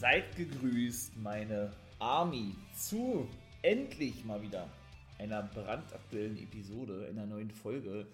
[0.00, 3.28] Seid gegrüßt, meine Army, zu
[3.60, 4.66] endlich mal wieder
[5.18, 8.06] einer brandaktuellen Episode, einer neuen Folge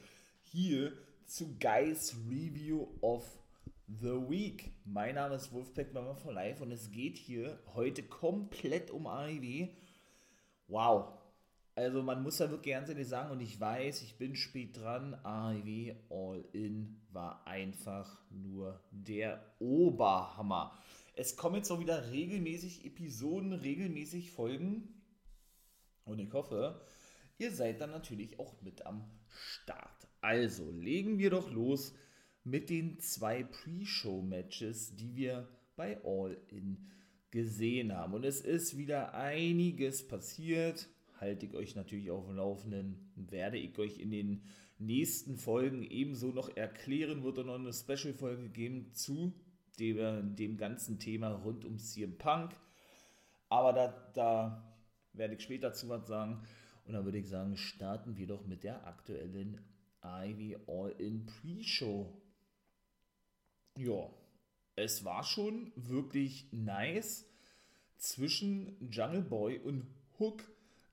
[0.42, 0.92] hier
[1.26, 3.24] zu Guys Review of
[3.86, 4.72] the Week.
[4.84, 9.68] Mein Name ist Wolfpack Mama for Life und es geht hier heute komplett um AEW.
[10.66, 11.12] Wow.
[11.76, 15.14] Also man muss ja wirklich ehrlich sagen und ich weiß, ich bin spät dran.
[15.22, 20.76] AEW All In war einfach nur der Oberhammer.
[21.18, 25.02] Es kommen jetzt auch wieder regelmäßig Episoden, regelmäßig Folgen.
[26.04, 26.82] Und ich hoffe,
[27.38, 30.08] ihr seid dann natürlich auch mit am Start.
[30.20, 31.94] Also legen wir doch los
[32.44, 36.90] mit den zwei Pre-Show-Matches, die wir bei All In
[37.30, 38.12] gesehen haben.
[38.12, 40.86] Und es ist wieder einiges passiert.
[41.18, 43.10] Halte ich euch natürlich auf dem Laufenden.
[43.16, 44.42] Werde ich euch in den
[44.78, 47.24] nächsten Folgen ebenso noch erklären.
[47.24, 49.32] Wird auch noch eine Special-Folge geben zu
[49.78, 52.52] dem, dem ganzen Thema rund um CM Punk.
[53.48, 54.74] Aber da, da
[55.12, 56.42] werde ich später zu was sagen.
[56.84, 59.60] Und dann würde ich sagen, starten wir doch mit der aktuellen
[60.02, 62.12] Ivy All-In Pre-Show.
[63.76, 64.08] Ja,
[64.76, 67.26] es war schon wirklich nice
[67.96, 69.86] zwischen Jungle Boy und
[70.18, 70.44] Hook.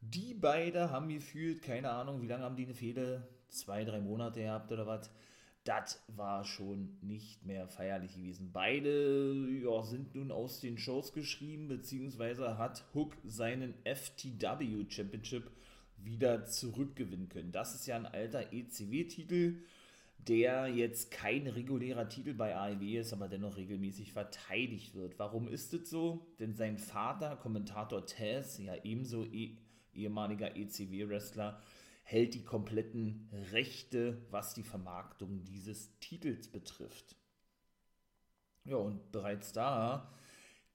[0.02, 3.28] Die beiden haben gefühlt, keine Ahnung, wie lange haben die eine Fehde?
[3.50, 5.12] Zwei, drei Monate gehabt oder was?
[5.64, 8.52] Das war schon nicht mehr feierlich gewesen.
[8.52, 15.50] Beide ja, sind nun aus den Shows geschrieben, beziehungsweise hat Hook seinen FTW Championship
[15.97, 17.52] wieder zurückgewinnen können.
[17.52, 19.64] Das ist ja ein alter ECW-Titel,
[20.17, 25.18] der jetzt kein regulärer Titel bei AEW ist, aber dennoch regelmäßig verteidigt wird.
[25.18, 26.28] Warum ist das so?
[26.40, 29.57] Denn sein Vater, Kommentator Taz, ja ebenso eh,
[29.94, 31.62] ehemaliger ECW-Wrestler,
[32.03, 37.16] hält die kompletten Rechte, was die Vermarktung dieses Titels betrifft.
[38.66, 40.14] Ja, und bereits da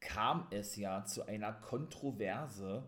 [0.00, 2.84] kam es ja zu einer Kontroverse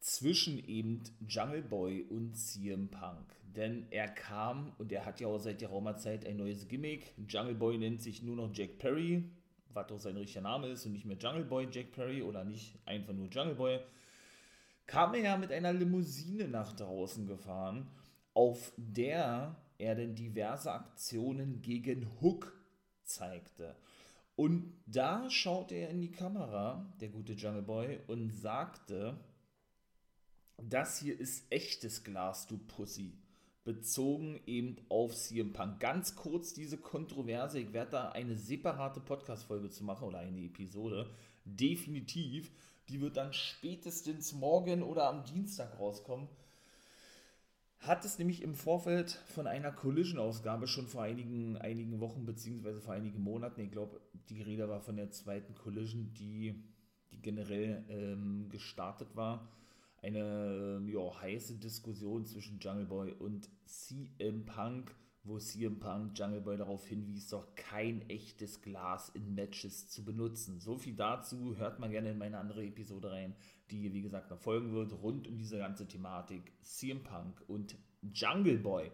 [0.00, 3.34] zwischen eben Jungle Boy und CM Punk.
[3.42, 7.14] Denn er kam und er hat ja auch seit geraumer Zeit ein neues Gimmick.
[7.28, 9.24] Jungle Boy nennt sich nur noch Jack Perry,
[9.72, 12.78] was auch sein richtiger Name ist und nicht mehr Jungle Boy Jack Perry oder nicht
[12.86, 13.80] einfach nur Jungle Boy
[14.88, 17.88] kam er ja mit einer Limousine nach draußen gefahren,
[18.34, 22.52] auf der er denn diverse Aktionen gegen Hook
[23.04, 23.76] zeigte.
[24.34, 29.18] Und da schaute er in die Kamera, der gute Jungle Boy, und sagte,
[30.56, 33.18] das hier ist echtes Glas, du Pussy.
[33.64, 35.80] Bezogen eben auf CM Punk.
[35.80, 37.60] Ganz kurz diese Kontroverse.
[37.60, 41.10] Ich werde da eine separate Podcast-Folge zu machen oder eine Episode.
[41.44, 42.50] Definitiv.
[42.88, 46.28] Die wird dann spätestens morgen oder am Dienstag rauskommen.
[47.80, 52.94] Hat es nämlich im Vorfeld von einer Collision-Ausgabe schon vor einigen, einigen Wochen beziehungsweise vor
[52.94, 56.64] einigen Monaten, ich glaube, die Rede war von der zweiten Collision, die,
[57.12, 59.48] die generell ähm, gestartet war,
[60.02, 64.94] eine ja, heiße Diskussion zwischen Jungle Boy und CM Punk
[65.24, 70.60] wo CM Punk Jungle Boy darauf hinwies, doch kein echtes Glas in Matches zu benutzen.
[70.60, 73.34] So viel dazu, hört mal gerne in meine andere Episode rein,
[73.70, 77.76] die wie gesagt noch folgen wird, rund um diese ganze Thematik CM Punk und
[78.14, 78.90] Jungle Boy.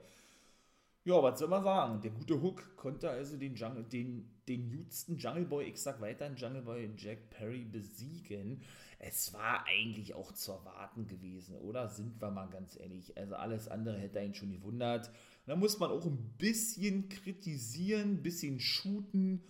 [1.07, 2.01] Ja, was soll man sagen?
[2.01, 6.62] Der gute Hook konnte also den, Jungle, den, den Jungle Boy, ich sag weiterhin Jungle
[6.62, 8.62] Boy Jack Perry besiegen.
[9.06, 11.88] Es war eigentlich auch zu erwarten gewesen, oder?
[11.88, 13.16] Sind wir mal ganz ehrlich.
[13.19, 15.10] Also alles andere hätte einen schon gewundert.
[15.47, 19.43] Da muss man auch ein bisschen kritisieren, ein bisschen shooten.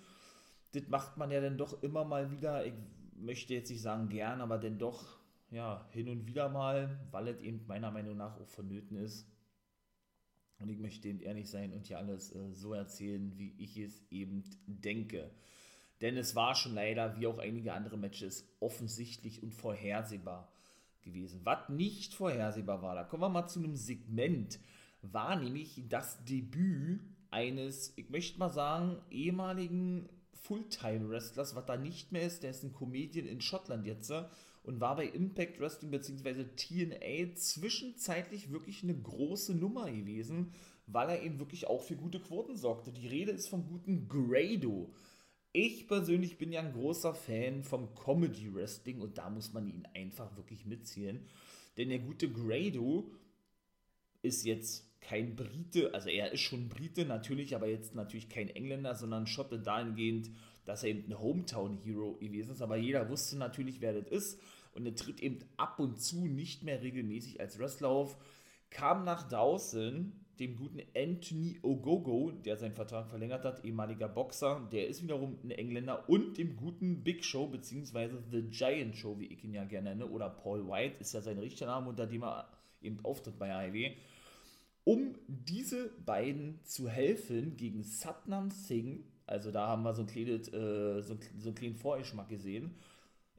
[0.73, 2.67] Das macht man ja dann doch immer mal wieder.
[2.67, 2.75] Ich
[3.17, 5.19] möchte jetzt nicht sagen gern, aber dann doch
[5.51, 9.29] ja, hin und wieder mal, weil es eben meiner Meinung nach auch vonnöten ist
[10.59, 14.03] und ich möchte eben ehrlich sein und hier alles äh, so erzählen, wie ich es
[14.11, 15.31] eben denke.
[16.05, 20.53] Denn es war schon leider, wie auch einige andere Matches, offensichtlich und vorhersehbar
[21.01, 21.41] gewesen.
[21.45, 24.61] Was nicht vorhersehbar war, da kommen wir mal zu einem Segment,
[25.01, 30.11] war nämlich das Debüt eines, ich möchte mal sagen, ehemaligen
[30.43, 34.13] Fulltime-Wrestlers, was da nicht mehr ist, der ist ein Comedian in Schottland jetzt
[34.63, 36.45] und war bei Impact Wrestling bzw.
[36.55, 40.53] TNA zwischenzeitlich wirklich eine große Nummer gewesen,
[40.87, 42.93] weil er eben wirklich auch für gute Quoten sorgte.
[42.93, 44.93] Die Rede ist vom guten Grado.
[45.57, 49.87] Ich persönlich bin ja ein großer Fan vom Comedy Wrestling und da muss man ihn
[49.95, 51.25] einfach wirklich mitzählen.
[51.77, 53.09] Denn der gute Grado
[54.21, 58.97] ist jetzt kein Brite, also er ist schon Brite natürlich, aber jetzt natürlich kein Engländer,
[58.97, 60.33] sondern Schotte dahingehend,
[60.65, 62.61] dass er eben ein Hometown-Hero gewesen ist.
[62.61, 64.41] Aber jeder wusste natürlich, wer das ist.
[64.73, 68.17] Und er tritt eben ab und zu nicht mehr regelmäßig als Wrestler auf.
[68.71, 74.89] Kam nach draußen dem guten Anthony Ogogo, der seinen Vertrag verlängert hat, ehemaliger Boxer, der
[74.89, 79.45] ist wiederum ein Engländer, und dem guten Big Show, beziehungsweise The Giant Show, wie ich
[79.45, 82.49] ihn ja gerne nenne, oder Paul White ist ja sein richtiger Name, unter dem er
[82.83, 83.93] eben auftritt bei AEW,
[84.85, 90.49] um diese beiden zu helfen gegen Satnam Singh, also da haben wir so, ein kleines,
[90.53, 92.75] äh, so, so einen kleinen Vorgeschmack gesehen,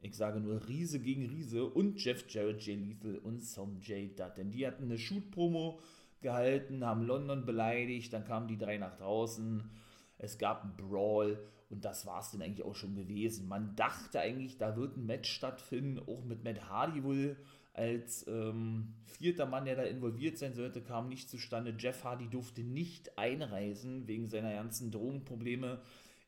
[0.02, 4.16] ich sage nur Riese gegen Riese und Jeff Jarrett, Jay Lethal und Som J.
[4.18, 4.36] Dutt.
[4.36, 5.80] Denn die hatten eine Shoot-Promo
[6.20, 9.70] gehalten, haben London beleidigt, dann kamen die drei nach draußen,
[10.18, 13.48] es gab einen Brawl und das war es dann eigentlich auch schon gewesen.
[13.48, 17.36] Man dachte eigentlich, da wird ein Match stattfinden, auch mit Matt Hardy wohl
[17.74, 21.74] als ähm, vierter Mann, der da involviert sein sollte, kam nicht zustande.
[21.78, 25.80] Jeff Hardy durfte nicht einreisen wegen seiner ganzen Drogenprobleme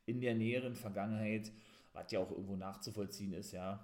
[0.05, 1.51] in der näheren Vergangenheit
[1.99, 3.81] was ja auch irgendwo nachzuvollziehen ist, ja.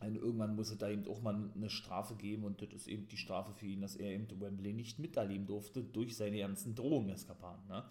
[0.00, 3.08] Und irgendwann muss es da eben auch mal eine Strafe geben und das ist eben
[3.08, 7.66] die Strafe für ihn, dass er eben Wembley nicht miterleben durfte durch seine ganzen Drogeneskapaden,
[7.66, 7.84] ne?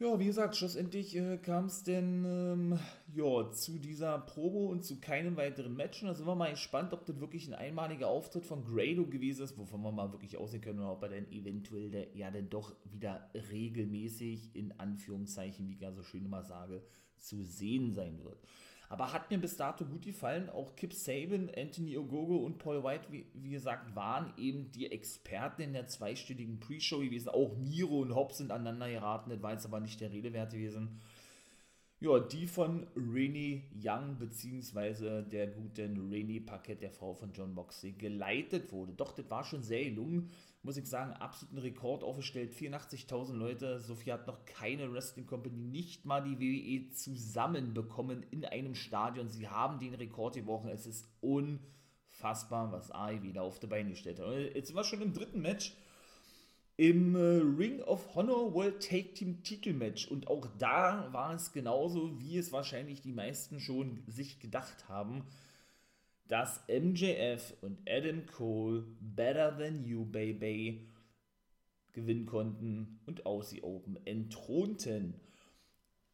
[0.00, 2.78] Ja, wie gesagt, schlussendlich äh, kam es denn ähm,
[3.14, 6.02] ja, zu dieser Probe und zu keinem weiteren Match.
[6.02, 9.44] Und da sind wir mal gespannt, ob das wirklich ein einmaliger Auftritt von Grado gewesen
[9.44, 12.50] ist, wovon wir mal wirklich aussehen können, oder ob er dann eventuell der, ja dann
[12.50, 16.82] doch wieder regelmäßig, in Anführungszeichen, wie ich ja so schön immer sage,
[17.16, 18.42] zu sehen sein wird.
[18.88, 20.50] Aber hat mir bis dato gut gefallen.
[20.50, 25.62] Auch Kip Saban, Anthony Ogogo und Paul White, wie, wie gesagt, waren eben die Experten
[25.62, 27.30] in der zweistündigen Pre-Show gewesen.
[27.30, 29.30] Auch Miro und Hobbs sind aneinander geraten.
[29.30, 31.00] Das war jetzt aber nicht der Rede wert gewesen.
[32.00, 37.92] Ja, die von Renee Young, beziehungsweise der guten Renee Paquette, der Frau von John Moxley,
[37.92, 38.92] geleitet wurde.
[38.92, 40.30] Doch, das war schon sehr gelungen
[40.64, 42.54] muss ich sagen, absoluten Rekord aufgestellt.
[42.54, 48.44] 84.000 Leute, so viel hat noch keine Wrestling Company, nicht mal die WWE zusammenbekommen in
[48.44, 49.28] einem Stadion.
[49.28, 50.70] Sie haben den Rekord gebrochen.
[50.70, 54.54] Es ist unfassbar, was AI wieder auf die Beine gestellt hat.
[54.54, 55.76] Jetzt sind wir schon im dritten Match.
[56.76, 60.08] Im äh, Ring of Honor World Take Team Titelmatch.
[60.08, 65.24] Und auch da war es genauso, wie es wahrscheinlich die meisten schon sich gedacht haben
[66.28, 70.88] dass MJF und Adam Cole Better Than You Baby
[71.92, 75.20] gewinnen konnten und Aussie Open entthronten.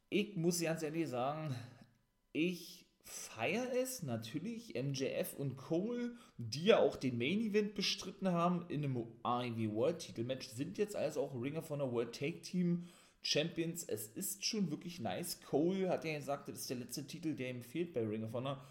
[0.09, 1.55] Ich muss ganz ehrlich sagen,
[2.33, 8.65] ich feiere es natürlich, MJF und Cole, die ja auch den Main Event bestritten haben
[8.69, 12.87] in einem AEW World Titelmatch, sind jetzt also auch Ringer von der World Take Team
[13.21, 13.83] Champions.
[13.83, 15.41] Es ist schon wirklich nice.
[15.41, 18.33] Cole hat ja gesagt, das ist der letzte Titel, der ihm fehlt bei Ring of
[18.33, 18.63] Honor.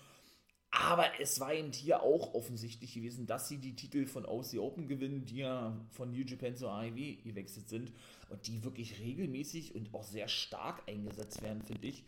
[0.72, 4.86] Aber es war eben hier auch offensichtlich gewesen, dass sie die Titel von OC Open
[4.86, 7.92] gewinnen, die ja von New Japan zu AEW gewechselt sind
[8.28, 12.04] und die wirklich regelmäßig und auch sehr stark eingesetzt werden, finde ich.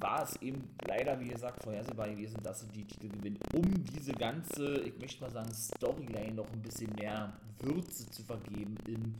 [0.00, 4.12] War es eben leider, wie gesagt, vorhersehbar gewesen, dass sie die Titel gewinnen, um diese
[4.12, 9.14] ganze, ich möchte mal sagen, Storyline noch ein bisschen mehr Würze zu vergeben im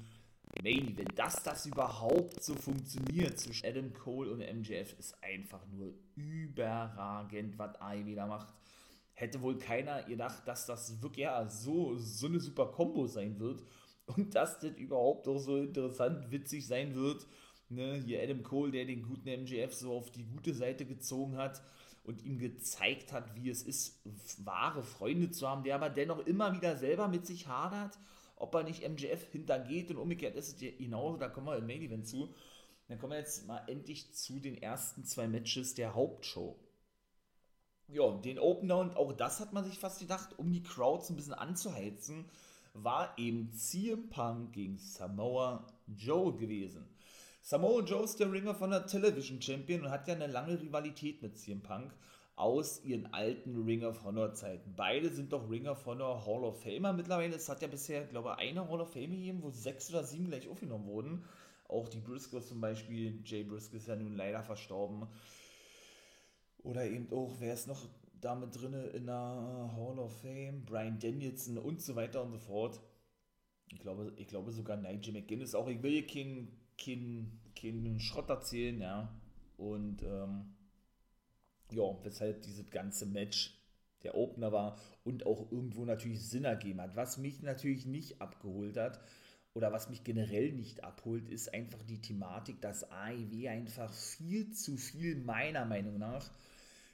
[0.63, 1.19] Main Event.
[1.19, 7.81] Dass das überhaupt so funktioniert zwischen Adam Cole und MJF ist einfach nur überragend, was
[7.81, 8.49] AEW da macht.
[9.13, 13.63] Hätte wohl keiner gedacht, dass das wirklich ja, so, so eine super Combo sein wird
[14.07, 17.27] und dass das überhaupt auch so interessant, witzig sein wird.
[17.69, 21.63] Ne, hier Adam Cole, der den guten MJF so auf die gute Seite gezogen hat
[22.05, 24.01] und ihm gezeigt hat, wie es ist,
[24.45, 27.99] wahre Freunde zu haben, der aber dennoch immer wieder selber mit sich hadert
[28.37, 31.83] ob er nicht MJF hintergeht und umgekehrt ist es genauso, da kommen wir im Main
[31.83, 32.35] Event zu.
[32.89, 36.57] Dann kommen wir jetzt mal endlich zu den ersten zwei Matches der Hauptshow.
[37.89, 41.17] Ja, den Opener und auch das hat man sich fast gedacht, um die Crowds ein
[41.17, 42.27] bisschen anzuheizen,
[42.75, 46.87] war eben CM Punk gegen Samoa Joe gewesen.
[47.43, 51.23] Samoa Joe ist der Ringer von der Television Champion und hat ja eine lange Rivalität
[51.23, 51.95] mit CM Punk
[52.37, 54.75] aus ihren alten Ring of Honor Zeiten.
[54.77, 57.35] Beide sind doch Ring of Honor Hall of Famer mittlerweile.
[57.35, 60.29] Es hat ja bisher, glaube ich, eine Hall of Fame gegeben, wo sechs oder sieben
[60.29, 61.25] gleich aufgenommen wurden.
[61.67, 63.23] Auch die Briscoes zum Beispiel.
[63.25, 65.09] Jay Briscoe ist ja nun leider verstorben.
[66.63, 67.89] Oder eben auch, wer ist noch
[68.21, 70.65] damit drin in der Hall of Fame?
[70.67, 72.81] Brian Danielson und so weiter und so fort.
[73.73, 75.69] Ich glaube, ich glaube sogar Nigel McGuinness auch.
[75.69, 79.09] Ich will hier keinen kein, kein Schrott erzählen, ja.
[79.57, 80.56] Und ähm,
[81.71, 83.57] ja, weshalb dieses ganze Match
[84.03, 86.97] der Opener war und auch irgendwo natürlich Sinn ergeben hat.
[86.97, 89.01] Was mich natürlich nicht abgeholt hat
[89.55, 94.77] oder was mich generell nicht abholt, ist einfach die Thematik, dass AEW einfach viel zu
[94.77, 96.31] viel, meiner Meinung nach,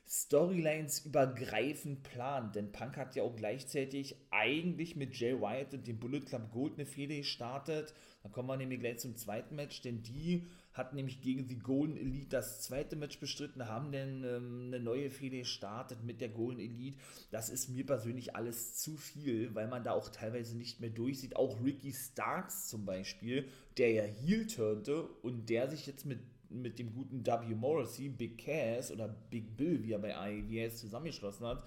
[0.07, 2.55] Storylines übergreifend plant.
[2.57, 6.75] Denn Punk hat ja auch gleichzeitig eigentlich mit Jay White und dem Bullet Club Gold
[6.75, 7.95] eine Fehde gestartet.
[8.23, 11.97] Dann kommen wir nämlich gleich zum zweiten Match, denn die hat nämlich gegen die Golden
[11.97, 16.61] Elite das zweite Match bestritten, haben dann ähm, eine neue Fehde gestartet mit der Golden
[16.61, 16.99] Elite.
[17.31, 21.37] Das ist mir persönlich alles zu viel, weil man da auch teilweise nicht mehr durchsieht.
[21.37, 26.21] Auch Ricky Starks zum Beispiel, der ja Heel turnte und der sich jetzt mit
[26.53, 27.55] mit dem guten W.
[27.55, 31.65] Morrissey, Big Cass oder Big Bill, wie er bei IEVS zusammengeschlossen hat,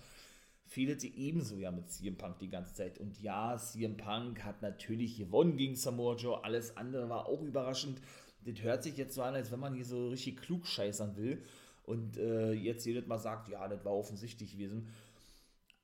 [0.65, 3.00] fehlte ebenso ja mit CM Punk die ganze Zeit.
[3.00, 6.43] Und ja, CM Punk hat natürlich gewonnen gegen Samoa Joe.
[6.43, 8.01] Alles andere war auch überraschend.
[8.45, 11.43] Das hört sich jetzt so an, als wenn man hier so richtig klug scheißern will.
[11.83, 14.89] Und äh, jetzt jedes Mal sagt, ja, das war offensichtlich gewesen.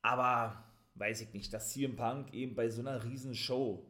[0.01, 0.63] Aber
[0.95, 3.85] weiß ich nicht, dass CM Punk eben bei so einer riesen Show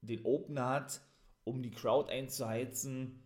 [0.00, 1.00] den Opener hat,
[1.44, 3.22] um die Crowd einzuheizen,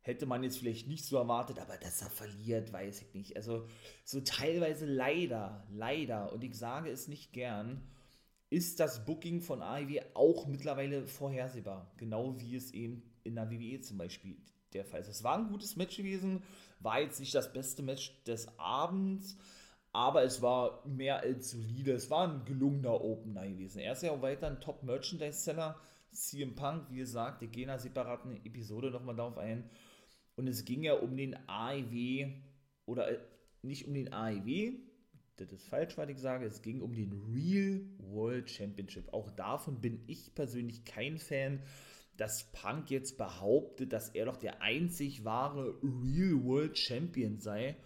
[0.00, 3.36] hätte man jetzt vielleicht nicht so erwartet, aber dass er verliert, weiß ich nicht.
[3.36, 3.66] Also
[4.04, 7.82] so teilweise leider, leider, und ich sage es nicht gern,
[8.50, 11.90] ist das Booking von AEW auch mittlerweile vorhersehbar.
[11.96, 14.36] Genau wie es eben in der WWE zum Beispiel
[14.72, 15.08] der Fall ist.
[15.08, 16.42] Es war ein gutes Match gewesen,
[16.80, 19.36] war jetzt nicht das beste Match des Abends,
[19.92, 21.92] aber es war mehr als solide.
[21.92, 23.78] Es war ein gelungener Opener gewesen.
[23.78, 25.78] Er ist ja auch weiter ein Top-Merchandise-Seller.
[26.10, 29.70] CM Punk, wie gesagt, wir gehen in einer separaten Episode nochmal darauf ein.
[30.36, 32.32] Und es ging ja um den AEW,
[32.86, 33.18] oder äh,
[33.62, 34.74] nicht um den AEW,
[35.36, 39.12] das ist falsch, was ich sage, es ging um den Real World Championship.
[39.12, 41.60] Auch davon bin ich persönlich kein Fan,
[42.16, 47.76] dass Punk jetzt behauptet, dass er doch der einzig wahre Real World Champion sei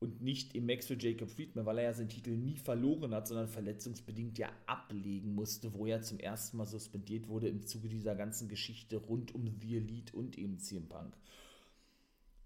[0.00, 3.26] und nicht im Max für Jacob Friedman, weil er ja seinen Titel nie verloren hat,
[3.26, 8.14] sondern verletzungsbedingt ja ablegen musste, wo er zum ersten Mal suspendiert wurde im Zuge dieser
[8.14, 11.16] ganzen Geschichte rund um The Elite und eben CM Punk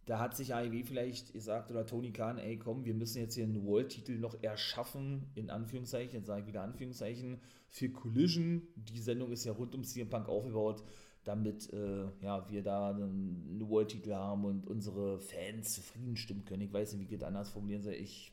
[0.07, 3.45] da hat sich AEW vielleicht gesagt oder Tony Khan, ey komm, wir müssen jetzt hier
[3.45, 8.63] einen World-Titel noch erschaffen, in Anführungszeichen, jetzt sage ich wieder Anführungszeichen, für Collision.
[8.75, 10.83] Die Sendung ist ja rund um CM Punk aufgebaut,
[11.25, 16.63] damit äh, ja, wir da einen World-Titel haben und unsere Fans zufrieden stimmen können.
[16.63, 17.95] Ich weiß nicht, wie ich das anders formulieren soll.
[17.95, 18.33] Ich,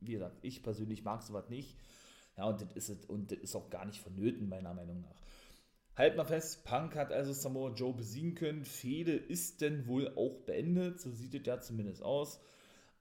[0.00, 1.76] wie gesagt, ich persönlich mag sowas nicht.
[2.36, 5.16] Ja, und das ist, und das ist auch gar nicht vonnöten, meiner Meinung nach.
[5.96, 8.64] Halt mal fest, Punk hat also Samoa Joe besiegen können.
[8.64, 12.38] Fehde ist denn wohl auch beendet, so sieht es ja zumindest aus.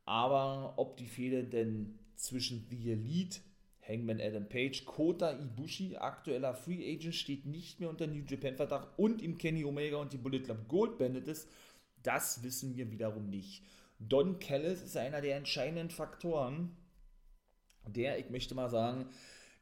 [0.05, 3.39] Aber ob die Fehde denn zwischen The Elite,
[3.85, 8.97] Hangman Adam Page, Kota Ibushi, aktueller Free Agent, steht nicht mehr unter New Japan Vertrag
[8.97, 11.49] und ihm Kenny Omega und die Bullet Club Gold beendet ist,
[12.01, 13.63] das wissen wir wiederum nicht.
[13.99, 16.75] Don Callis ist einer der entscheidenden Faktoren,
[17.87, 19.09] der, ich möchte mal sagen,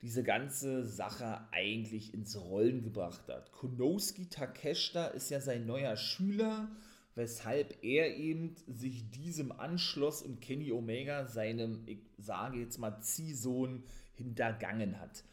[0.04, 3.54] diese ganze Sache eigentlich ins Rollen gebracht hat.
[3.54, 6.70] Konoski Takeshita ist ja sein neuer Schüler,
[7.16, 13.84] weshalb er eben sich diesem anschloss und Kenny Omega seinem, ich sage jetzt mal, Ziehsohn
[14.16, 15.24] hintergangen hat.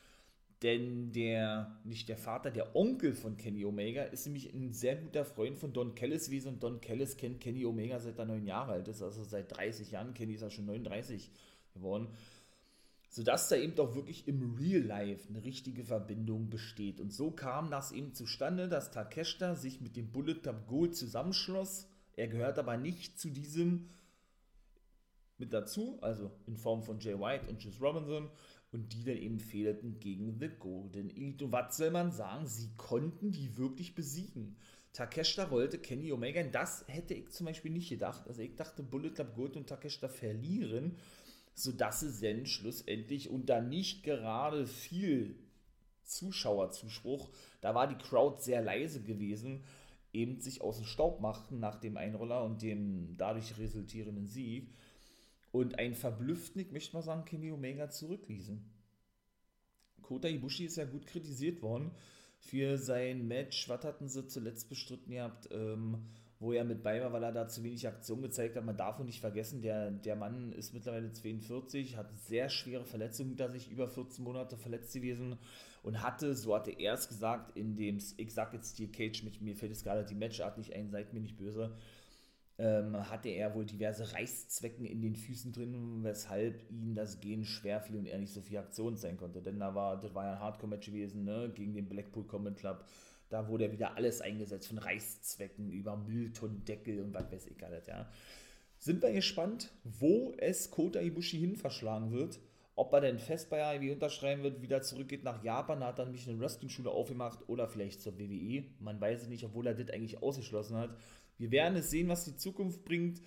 [0.63, 5.25] Denn der, nicht der Vater, der Onkel von Kenny Omega ist nämlich ein sehr guter
[5.25, 8.73] Freund von Don Kellis gewesen und Don Kellis kennt Kenny Omega seit er neun Jahre
[8.73, 10.15] alt ist, also seit 30 Jahren.
[10.15, 11.29] Kenny ist ja schon 39
[11.75, 12.07] geworden
[13.11, 17.01] sodass da eben doch wirklich im Real Life eine richtige Verbindung besteht.
[17.01, 21.89] Und so kam das eben zustande, dass Takeshita sich mit dem Bullet Club Gold zusammenschloss.
[22.15, 23.89] Er gehört aber nicht zu diesem
[25.39, 28.31] mit dazu, also in Form von Jay White und Juice Robinson
[28.71, 31.47] und die dann eben fehlten gegen The Golden Elite.
[31.47, 32.47] Und was soll man sagen?
[32.47, 34.57] Sie konnten die wirklich besiegen.
[34.93, 36.43] Takeshita rollte Kenny Omega.
[36.45, 38.27] Das hätte ich zum Beispiel nicht gedacht.
[38.29, 40.97] Also ich dachte, Bullet Club Gold und Takeshita verlieren
[41.55, 45.37] sodass sie dann schlussendlich unter nicht gerade viel
[46.05, 47.31] Zuschauerzuspruch,
[47.61, 49.65] da war die Crowd sehr leise gewesen,
[50.13, 54.75] eben sich aus dem Staub machten nach dem Einroller und dem dadurch resultierenden Sieg.
[55.53, 58.65] Und ein verblüfften, ich möchte mal sagen, Kenny Omega zurückließen.
[60.03, 61.93] Kota Ibushi ist ja gut kritisiert worden
[62.41, 65.13] für sein Match, was hatten sie zuletzt bestritten?
[65.13, 66.07] Gehabt, ähm,
[66.41, 68.65] wo er mit bei war, weil er da zu wenig Aktion gezeigt hat.
[68.65, 73.37] Man darf auch nicht vergessen, der, der Mann ist mittlerweile 42, hat sehr schwere Verletzungen
[73.37, 75.37] da sich über 14 Monate verletzt gewesen
[75.83, 79.43] und hatte, so hatte er es gesagt, in dem, ich sag jetzt Steel Cage, mit,
[79.43, 81.77] mir fällt es gerade die Matchart nicht ein, seid mir nicht böse,
[82.57, 87.83] ähm, hatte er wohl diverse Reißzwecken in den Füßen drin, weshalb ihm das Gehen schwer
[87.83, 89.43] fiel und er nicht so viel Aktion sein konnte.
[89.43, 92.85] Denn da war, das war ja ein Hardcore-Match gewesen, ne, gegen den Blackpool Combat Club
[93.31, 97.87] da wurde ja wieder alles eingesetzt, von Reißzwecken über Mülltonnendeckel und was weiß ich alles,
[97.87, 98.11] ja.
[98.79, 102.41] Sind wir gespannt, wo es Kota Ibushi hin verschlagen wird.
[102.77, 106.27] Ob er denn fest bei AEW unterschreiben wird, wieder zurückgeht nach Japan, hat dann nämlich
[106.27, 108.65] eine Wrestling-Schule aufgemacht oder vielleicht zur WWE.
[108.79, 110.97] Man weiß es nicht, obwohl er das eigentlich ausgeschlossen hat.
[111.37, 113.21] Wir werden es sehen, was die Zukunft bringt.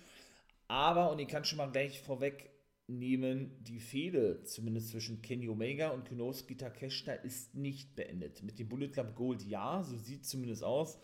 [0.66, 2.50] Aber, und ich kann schon mal gleich vorweg
[2.86, 8.42] nehmen, die Fehde, zumindest zwischen Kenny Omega und Konosuke Takeshita, ist nicht beendet.
[8.42, 10.98] Mit dem Bullet Club Gold ja, so sieht es zumindest aus.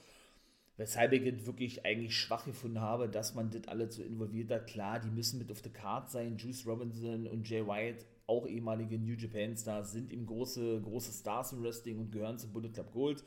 [0.77, 4.67] Weshalb ich es wirklich eigentlich schwach gefunden habe, dass man das alle so involviert hat.
[4.67, 6.39] Klar, die müssen mit auf der Card sein.
[6.39, 11.53] Juice Robinson und Jay White, auch ehemalige New Japan Stars, sind eben große, große Stars
[11.53, 13.25] im Wrestling und gehören zum Bullet Club Gold.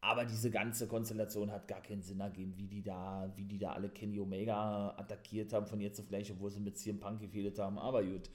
[0.00, 3.72] Aber diese ganze Konstellation hat gar keinen Sinn ergeben, wie die da, wie die da
[3.72, 7.58] alle Kenny Omega attackiert haben, von jetzt auf gleich, obwohl sie mit CM Punk gefehlt
[7.58, 7.78] haben.
[7.78, 8.30] Aber gut.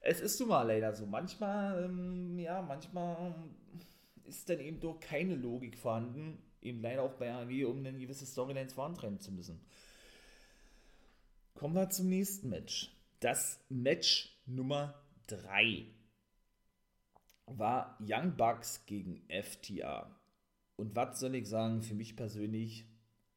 [0.00, 1.06] Es ist nun mal leider so.
[1.06, 3.34] Manchmal, ähm, ja, manchmal
[4.24, 8.26] ist dann eben doch keine Logik vorhanden, eben leider auch bei AEW, um dann gewisse
[8.26, 9.60] Storylines vorantreiben zu müssen.
[11.54, 12.90] Kommen wir zum nächsten Match.
[13.20, 14.94] Das Match Nummer
[15.28, 15.86] 3
[17.46, 20.21] war Young Bucks gegen FTA.
[20.82, 22.86] Und was soll ich sagen, für mich persönlich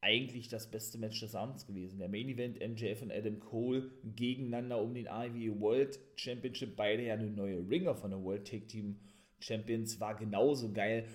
[0.00, 2.00] eigentlich das beste Match des Abends gewesen.
[2.00, 6.74] Der Main Event MJF und Adam Cole gegeneinander um den AEW World Championship.
[6.74, 8.98] Beide ja eine neue Ringer von der World Tag Team
[9.38, 10.00] Champions.
[10.00, 11.06] War genauso geil.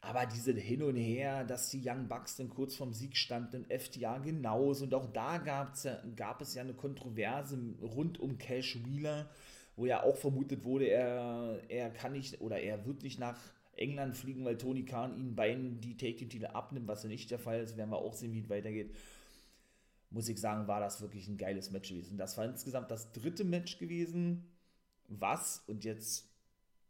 [0.00, 4.18] Aber diese Hin und Her, dass die Young Bucks dann kurz vorm Sieg standen, FTA
[4.18, 4.84] genauso.
[4.84, 9.28] Und auch da gab's gab es ja eine Kontroverse rund um Cash Wheeler,
[9.74, 13.38] wo ja auch vermutet wurde, er, er kann nicht oder er wird nicht nach
[13.80, 17.60] England fliegen, weil Tony Khan ihnen beiden die Take-Titel abnimmt, was ja nicht der Fall
[17.60, 17.76] ist.
[17.76, 18.94] Werden wir auch sehen, wie es weitergeht.
[20.10, 22.18] Muss ich sagen, war das wirklich ein geiles Match gewesen.
[22.18, 24.44] Das war insgesamt das dritte Match gewesen,
[25.08, 26.28] was, und jetzt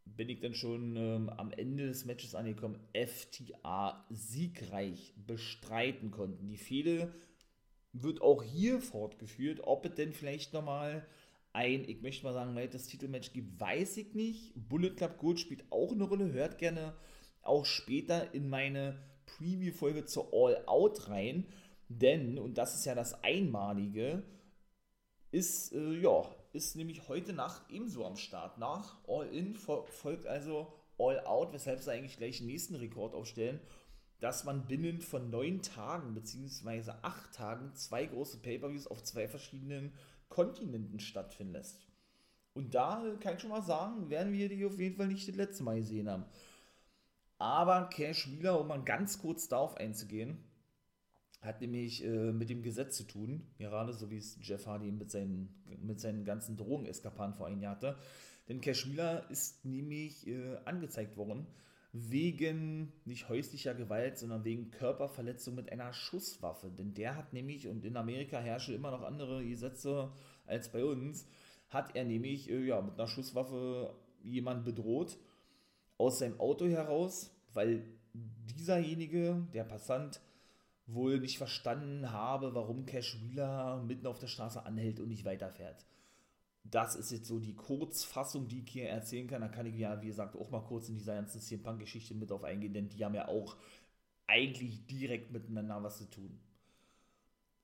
[0.05, 6.47] bin ich dann schon ähm, am Ende des Matches angekommen, FTA siegreich bestreiten konnten.
[6.47, 7.13] Die Fehde
[7.93, 9.61] wird auch hier fortgeführt.
[9.63, 11.05] Ob es denn vielleicht nochmal
[11.53, 14.53] ein, ich möchte mal sagen, weiteres Titelmatch gibt, weiß ich nicht.
[14.55, 16.31] Bullet Club Gold spielt auch eine Rolle.
[16.31, 16.95] Hört gerne
[17.41, 21.45] auch später in meine Preview-Folge zur All Out rein.
[21.89, 24.23] Denn, und das ist ja das Einmalige,
[25.31, 28.57] ist, äh, ja, ist nämlich heute Nacht ebenso am Start.
[28.57, 33.59] Nach All In folgt also All Out, weshalb sie eigentlich gleich den nächsten Rekord aufstellen,
[34.19, 36.91] dass man binnen von neun Tagen bzw.
[37.01, 39.93] acht Tagen zwei große Pay-Per-Views auf zwei verschiedenen
[40.31, 41.79] Kontinenten stattfinden lässt.
[42.53, 45.35] Und da kann ich schon mal sagen, werden wir die auf jeden Fall nicht das
[45.35, 46.25] letzte Mal gesehen haben.
[47.37, 50.43] Aber Cash Wheeler, um mal ganz kurz darauf einzugehen,
[51.41, 55.09] hat nämlich äh, mit dem Gesetz zu tun, gerade so wie es Jeff Hardy mit
[55.09, 57.97] seinen, mit seinen ganzen Drogeneskapaden vor einem Jahr hatte.
[58.47, 61.47] Denn Cash Wheeler ist nämlich äh, angezeigt worden
[61.93, 66.71] wegen nicht häuslicher Gewalt, sondern wegen Körperverletzung mit einer Schusswaffe.
[66.71, 70.11] Denn der hat nämlich, und in Amerika herrschen immer noch andere Gesetze
[70.45, 71.27] als bei uns,
[71.69, 75.17] hat er nämlich äh, ja, mit einer Schusswaffe jemanden bedroht
[75.97, 80.21] aus seinem Auto heraus, weil dieserjenige, der Passant,
[80.87, 85.85] wohl nicht verstanden habe, warum Cash Wheeler mitten auf der Straße anhält und nicht weiterfährt
[86.63, 89.41] das ist jetzt so die Kurzfassung, die ich hier erzählen kann.
[89.41, 92.31] Da kann ich ja, wie gesagt, auch mal kurz in dieser ganzen CM Punk-Geschichte mit
[92.31, 93.57] auf eingehen, denn die haben ja auch
[94.27, 96.39] eigentlich direkt miteinander was zu tun.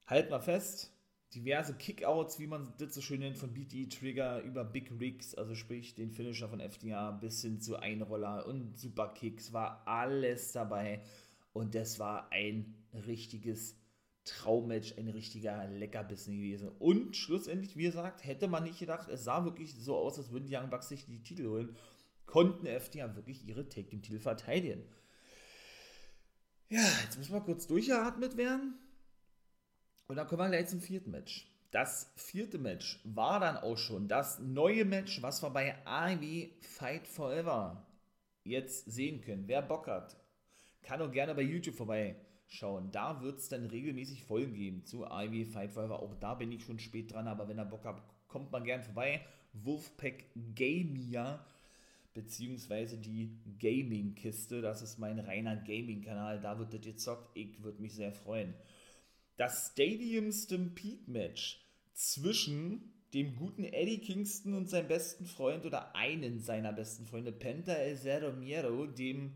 [0.05, 0.91] Halt mal fest,
[1.33, 5.55] diverse Kickouts, wie man das so schön nennt, von BT Trigger über Big Rigs, also
[5.55, 11.01] sprich den Finisher von FDA bis hin zu Einroller und Superkicks, war alles dabei.
[11.53, 13.75] Und das war ein richtiges
[14.27, 16.69] Traummatch, ein richtiger Leckerbissen gewesen.
[16.79, 20.47] Und schlussendlich, wie gesagt, hätte man nicht gedacht, es sah wirklich so aus, als würden
[20.47, 21.75] die Young Bucks sich die Titel holen,
[22.25, 24.83] konnten FTA wirklich ihre Take Team Titel verteidigen.
[26.69, 28.75] Ja, jetzt müssen wir kurz durchgeatmet werden.
[30.07, 31.47] Und dann kommen wir gleich zum vierten Match.
[31.71, 37.07] Das vierte Match war dann auch schon das neue Match, was wir bei AEW Fight
[37.07, 37.85] Forever
[38.43, 39.47] jetzt sehen können.
[39.47, 40.17] Wer Bock hat,
[40.81, 42.15] kann auch gerne bei YouTube vorbei
[42.47, 42.91] schauen.
[42.91, 46.01] Da wird es dann regelmäßig Folgen geben zu Ivy Fight Forever.
[46.01, 48.83] Auch da bin ich schon spät dran, aber wenn ihr Bock habt, kommt mal gern
[48.83, 49.21] vorbei.
[49.53, 51.45] Wolfpack Gamia
[52.13, 54.61] beziehungsweise die Gaming-Kiste.
[54.61, 56.41] Das ist mein reiner Gaming-Kanal.
[56.41, 57.29] Da wird das gezockt.
[57.35, 58.53] Ich würde mich sehr freuen.
[59.37, 66.39] Das Stadium Stampede Match zwischen dem guten Eddie Kingston und seinem besten Freund oder einen
[66.39, 69.33] seiner besten Freunde, Penta El Zero Miero, dem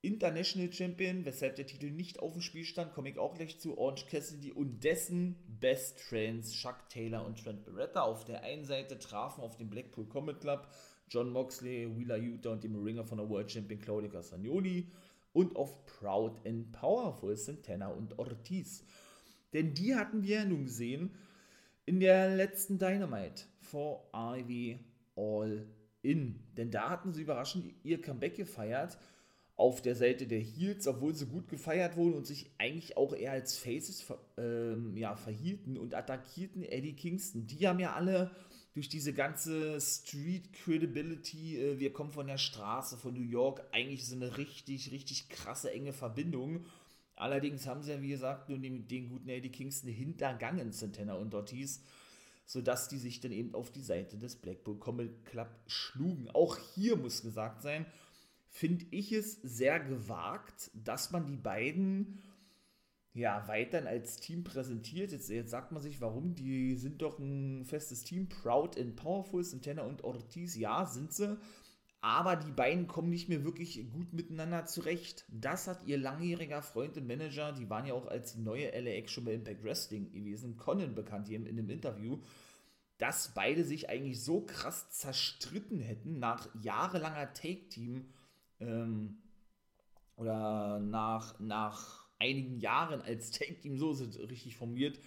[0.00, 3.76] International Champion, weshalb der Titel nicht auf dem Spiel stand, komme ich auch gleich zu
[3.76, 8.02] Orange Cassidy und dessen Best Friends Chuck Taylor und Trent Beretta.
[8.02, 10.68] Auf der einen Seite trafen auf dem Blackpool Combat Club
[11.10, 14.88] John Moxley, Wheeler Utah und dem Ringer von der World Champion Claudio Castagnoli
[15.32, 18.84] und auf Proud and Powerful Santana und Ortiz.
[19.52, 21.10] Denn die hatten wir ja nun gesehen
[21.86, 24.78] in der letzten Dynamite vor Ivy
[25.16, 25.66] All
[26.02, 26.38] In.
[26.56, 28.96] Denn da hatten sie überraschend ihr Comeback gefeiert
[29.58, 33.32] auf der Seite der Heels, obwohl sie gut gefeiert wurden und sich eigentlich auch eher
[33.32, 37.48] als Faces ähm, ja, verhielten und attackierten Eddie Kingston.
[37.48, 38.30] Die haben ja alle
[38.74, 44.06] durch diese ganze Street Credibility, äh, wir kommen von der Straße, von New York, eigentlich
[44.06, 46.64] so eine richtig, richtig krasse, enge Verbindung.
[47.16, 51.34] Allerdings haben sie ja, wie gesagt, nur den, den guten Eddie Kingston hintergangen, Santana und
[51.34, 51.82] Ortiz,
[52.46, 56.30] sodass die sich dann eben auf die Seite des Blackpool Comedy Club schlugen.
[56.30, 57.86] Auch hier muss gesagt sein,
[58.48, 62.22] finde ich es sehr gewagt, dass man die beiden
[63.14, 65.12] ja, weiterhin als Team präsentiert.
[65.12, 66.34] Jetzt, jetzt sagt man sich, warum?
[66.34, 68.28] Die sind doch ein festes Team.
[68.28, 71.36] Proud and Powerful, Santana und Ortiz, ja, sind sie.
[72.00, 75.24] Aber die beiden kommen nicht mehr wirklich gut miteinander zurecht.
[75.28, 79.24] Das hat ihr langjähriger Freund und Manager, die waren ja auch als neue LAX schon
[79.24, 82.20] bei Impact Wrestling gewesen, Conan bekannt hier in einem Interview,
[82.98, 88.06] dass beide sich eigentlich so krass zerstritten hätten nach jahrelanger Take-Team
[88.60, 89.18] ähm,
[90.16, 94.98] oder nach, nach einigen Jahren als Take-Team, so ist es richtig formuliert,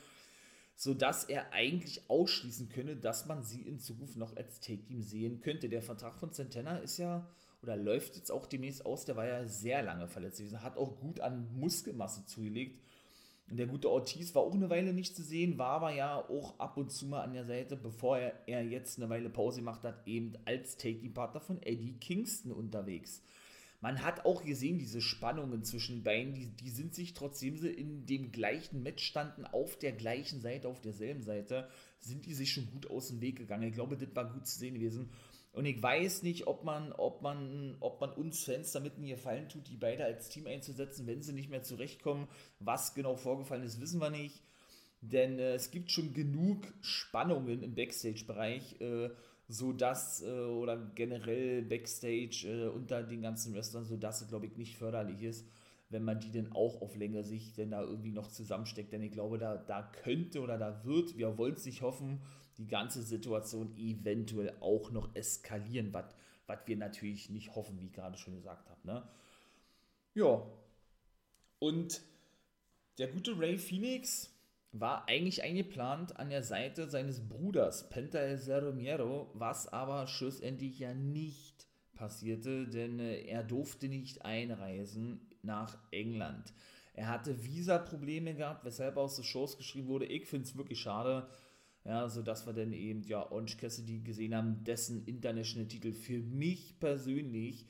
[0.75, 5.69] sodass er eigentlich ausschließen könne, dass man sie in Zukunft noch als Take-Team sehen könnte.
[5.69, 7.27] Der Vertrag von Santana ist ja
[7.61, 10.99] oder läuft jetzt auch demnächst aus, der war ja sehr lange verletzt gewesen, hat auch
[10.99, 12.81] gut an Muskelmasse zugelegt.
[13.47, 16.57] Und der gute Ortiz war auch eine Weile nicht zu sehen, war aber ja auch
[16.57, 19.83] ab und zu mal an der Seite, bevor er, er jetzt eine Weile Pause gemacht
[19.83, 23.21] hat, eben als Take-Team-Partner von Eddie Kingston unterwegs
[23.81, 28.05] man hat auch gesehen, diese Spannungen zwischen den beiden, die, die sind sich, trotzdem in
[28.05, 31.67] dem gleichen Match standen, auf der gleichen Seite, auf derselben Seite,
[31.99, 33.67] sind die sich schon gut aus dem Weg gegangen.
[33.67, 35.09] Ich glaube, das war gut zu sehen gewesen.
[35.51, 39.49] Und ich weiß nicht, ob man, ob man, ob man uns Fans damit einen Gefallen
[39.49, 42.27] tut, die beide als Team einzusetzen, wenn sie nicht mehr zurechtkommen.
[42.59, 44.41] Was genau vorgefallen ist, wissen wir nicht.
[45.01, 48.79] Denn äh, es gibt schon genug Spannungen im Backstage-Bereich.
[48.79, 49.09] Äh,
[49.51, 54.45] so dass, äh, oder generell Backstage äh, unter den ganzen Wrestlern, so dass es, glaube
[54.45, 55.45] ich, nicht förderlich ist,
[55.89, 58.93] wenn man die denn auch auf längere Sicht denn da irgendwie noch zusammensteckt.
[58.93, 62.21] Denn ich glaube, da, da könnte oder da wird, wir wollen es nicht hoffen,
[62.57, 66.05] die ganze Situation eventuell auch noch eskalieren, was
[66.65, 68.79] wir natürlich nicht hoffen, wie ich gerade schon gesagt habe.
[68.87, 69.03] Ne?
[70.13, 70.47] Ja.
[71.59, 72.01] Und
[72.97, 74.33] der gute Ray Phoenix,
[74.71, 80.93] war eigentlich eingeplant an der Seite seines Bruders Penta El Romero, was aber schlussendlich ja
[80.93, 86.53] nicht passierte, denn äh, er durfte nicht einreisen nach England.
[86.93, 90.05] Er hatte Visa-Probleme gehabt, weshalb aus den Shows geschrieben wurde.
[90.05, 91.27] Ich finde es wirklich schade,
[91.83, 97.67] ja, sodass wir dann eben ja Orange Cassidy gesehen haben, dessen International-Titel für mich persönlich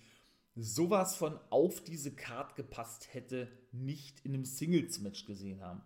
[0.55, 5.81] sowas von auf diese Card gepasst hätte, nicht in einem Singles-Match gesehen haben.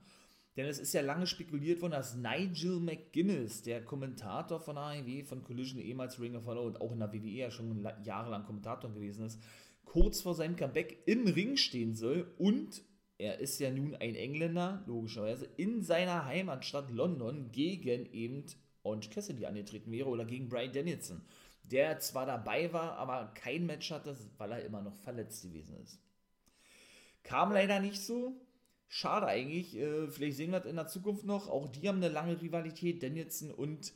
[0.58, 5.44] Denn es ist ja lange spekuliert worden, dass Nigel McGuinness, der Kommentator von AEW, von
[5.44, 9.26] Collision, ehemals Ring of Honor und auch in der WWE ja schon jahrelang Kommentator gewesen
[9.26, 9.42] ist,
[9.84, 12.84] kurz vor seinem Comeback im Ring stehen soll und
[13.18, 18.46] er ist ja nun ein Engländer, logischerweise, in seiner Heimatstadt London gegen eben
[18.84, 21.22] Orange Cassidy angetreten wäre oder gegen Brian Danielson,
[21.64, 26.00] der zwar dabei war, aber kein Match hatte, weil er immer noch verletzt gewesen ist.
[27.24, 28.40] Kam leider nicht so,
[28.88, 29.76] Schade eigentlich.
[29.76, 31.50] Äh, vielleicht sehen wir das in der Zukunft noch.
[31.50, 33.02] Auch die haben eine lange Rivalität.
[33.02, 33.94] Danielson und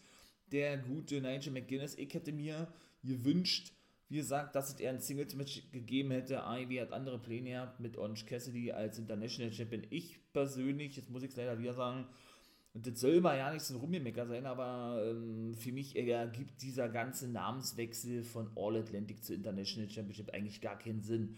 [0.51, 1.95] der gute Nigel McGuinness.
[1.95, 2.67] Ich hätte mir
[3.03, 3.73] gewünscht,
[4.09, 6.43] wie gesagt, dass es eher ein Singles-Match gegeben hätte.
[6.45, 9.85] Ivy hat andere Pläne gehabt mit Orange Cassidy als International Champion.
[9.91, 12.07] Ich persönlich, jetzt muss ich es leider wieder sagen,
[12.73, 16.61] und das soll mal ja nicht so ein Rumgemecker sein, aber ähm, für mich ergibt
[16.61, 21.37] dieser ganze Namenswechsel von All Atlantic zu International Championship eigentlich gar keinen Sinn.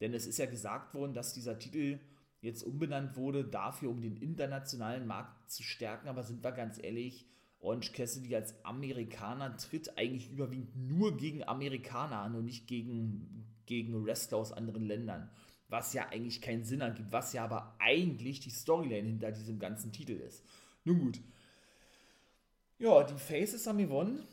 [0.00, 1.98] Denn es ist ja gesagt worden, dass dieser Titel
[2.40, 6.08] jetzt umbenannt wurde, dafür, um den internationalen Markt zu stärken.
[6.08, 7.26] Aber sind wir ganz ehrlich,
[7.60, 14.04] Orange Cassidy als Amerikaner tritt eigentlich überwiegend nur gegen Amerikaner an und nicht gegen, gegen
[14.04, 15.30] Wrestler aus anderen Ländern.
[15.68, 19.92] Was ja eigentlich keinen Sinn ergibt, was ja aber eigentlich die Storyline hinter diesem ganzen
[19.92, 20.44] Titel ist.
[20.84, 21.20] Nun gut.
[22.78, 24.24] Ja, die Faces haben gewonnen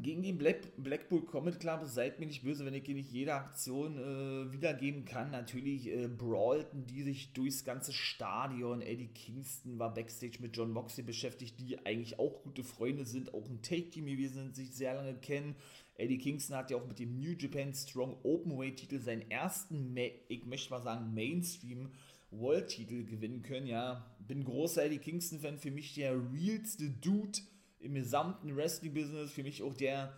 [0.00, 3.34] gegen den Black, Blackpool Comet Club, seid mir nicht böse, wenn ich hier nicht jede
[3.34, 5.30] Aktion äh, wiedergeben kann.
[5.30, 8.80] Natürlich äh, brawlten die sich durchs ganze Stadion.
[8.80, 13.46] Eddie Kingston war Backstage mit John Moxley beschäftigt, die eigentlich auch gute Freunde sind, auch
[13.46, 15.56] ein Take-Team gewesen sind, sich sehr lange kennen.
[15.98, 19.94] Eddie Kingston hat ja auch mit dem New Japan Strong Openweight-Titel seinen ersten,
[20.28, 21.90] ich möchte mal sagen, Mainstream
[22.30, 23.66] World-Titel gewinnen können.
[23.66, 27.38] Ja, bin großer Eddie Kingston-Fan, für mich der realste Dude
[27.82, 30.12] im gesamten Wrestling-Business für mich auch der,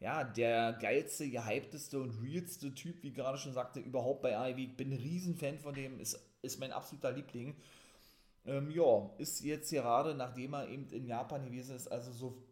[0.00, 4.58] ja, der geilste, gehypteste und realste Typ, wie gerade schon sagte, überhaupt bei AEW.
[4.58, 7.54] Ich bin ein Riesenfan von dem, ist, ist mein absoluter Liebling.
[8.46, 12.42] Ähm, ja, ist jetzt gerade, nachdem er eben in Japan gewesen ist, also so,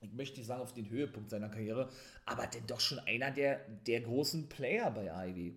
[0.00, 1.90] ich möchte nicht sagen auf den Höhepunkt seiner Karriere,
[2.24, 5.52] aber denn doch schon einer der, der großen Player bei AEW.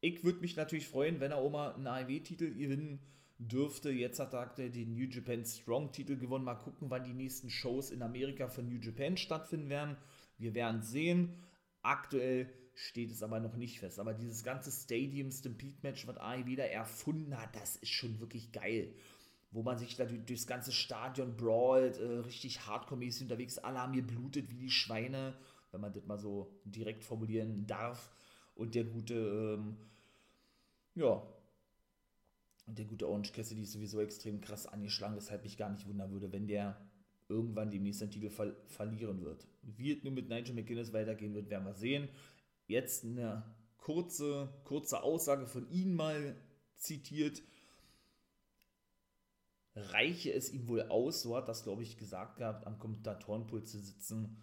[0.00, 3.00] Ich würde mich natürlich freuen, wenn er mal einen AEW-Titel gewinnen
[3.48, 3.90] dürfte.
[3.90, 6.44] Jetzt hat er den New Japan Strong Titel gewonnen.
[6.44, 9.96] Mal gucken, wann die nächsten Shows in Amerika von New Japan stattfinden werden.
[10.38, 11.34] Wir werden sehen.
[11.82, 13.98] Aktuell steht es aber noch nicht fest.
[13.98, 18.52] Aber dieses ganze Stadium Stampede Match, was AI wieder erfunden hat, das ist schon wirklich
[18.52, 18.94] geil.
[19.50, 24.06] Wo man sich da durchs ganze Stadion brawlt, äh, richtig hardcore-mäßig unterwegs, alle haben hier
[24.06, 25.34] blutet wie die Schweine,
[25.70, 28.10] wenn man das mal so direkt formulieren darf.
[28.54, 29.76] Und der gute, ähm,
[30.94, 31.22] ja,
[32.74, 36.32] der gute Orange Cassidy ist sowieso extrem krass angeschlagen, weshalb mich gar nicht wundern würde,
[36.32, 36.80] wenn der
[37.28, 39.46] irgendwann demnächst den Titel ver verlieren wird.
[39.62, 42.08] Wie es nur mit Nigel McGuinness weitergehen wird, werden wir sehen.
[42.66, 43.44] Jetzt eine
[43.76, 46.36] kurze, kurze Aussage von ihm mal
[46.76, 47.42] zitiert.
[49.74, 53.78] Reiche es ihm wohl aus, so hat das, glaube ich, gesagt gehabt, am Kommentatorenpult zu
[53.78, 54.36] sitzen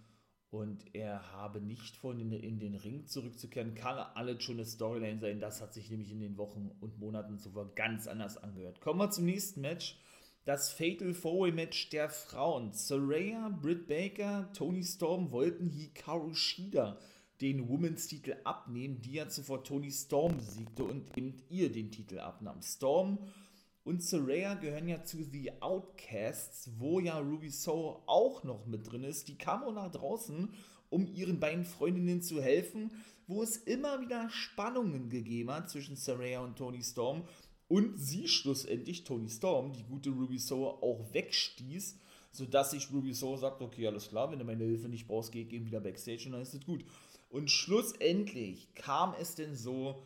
[0.51, 3.75] und er habe nicht vor, in, den Ring zurückzukehren.
[3.75, 5.39] Kann alles schon eine Storyline sein.
[5.39, 8.81] Das hat sich nämlich in den Wochen und Monaten zuvor ganz anders angehört.
[8.81, 9.99] Kommen wir zum nächsten Match.
[10.45, 12.73] Das Fatal Four Match der Frauen.
[12.73, 16.97] Saraya, Britt Baker, Tony Storm wollten Hikaru Shida
[17.41, 22.19] den Women's Titel abnehmen, die ja zuvor Tony Storm besiegte und eben ihr den Titel
[22.19, 22.61] abnahm.
[22.61, 23.19] Storm
[23.89, 29.03] und Saraya gehören ja zu The Outcasts, wo ja Ruby Soho auch noch mit drin
[29.03, 29.27] ist.
[29.27, 30.53] Die kam auch nach draußen,
[30.91, 32.91] um ihren beiden Freundinnen zu helfen,
[33.25, 37.23] wo es immer wieder Spannungen gegeben hat zwischen Saraya und Tony Storm
[37.67, 41.97] und sie schlussendlich, Tony Storm, die gute Ruby Soho auch wegstieß,
[42.31, 45.41] sodass sich Ruby Soho sagt, okay, alles klar, wenn du meine Hilfe nicht brauchst, geh
[45.41, 46.85] eben wieder Backstage und dann ist es gut.
[47.27, 50.03] Und schlussendlich kam es denn so,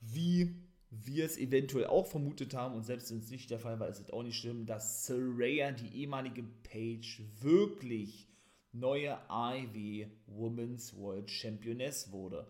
[0.00, 0.56] wie
[0.90, 4.00] wir es eventuell auch vermutet haben, und selbst wenn es nicht der Fall war, ist
[4.00, 8.28] es auch nicht schlimm, dass Saraya, die ehemalige Page, wirklich
[8.72, 12.46] neue IW Women's World Championess wurde.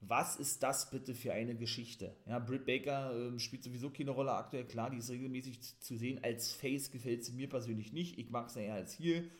[0.00, 2.14] Was ist das bitte für eine Geschichte?
[2.26, 4.64] Ja, Britt Baker äh, spielt sowieso keine Rolle aktuell.
[4.64, 6.20] Klar, die ist regelmäßig zu sehen.
[6.22, 8.18] Als Face gefällt sie mir persönlich nicht.
[8.18, 9.30] Ich mag sie eher als Heel.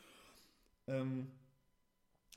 [0.88, 1.28] Ähm,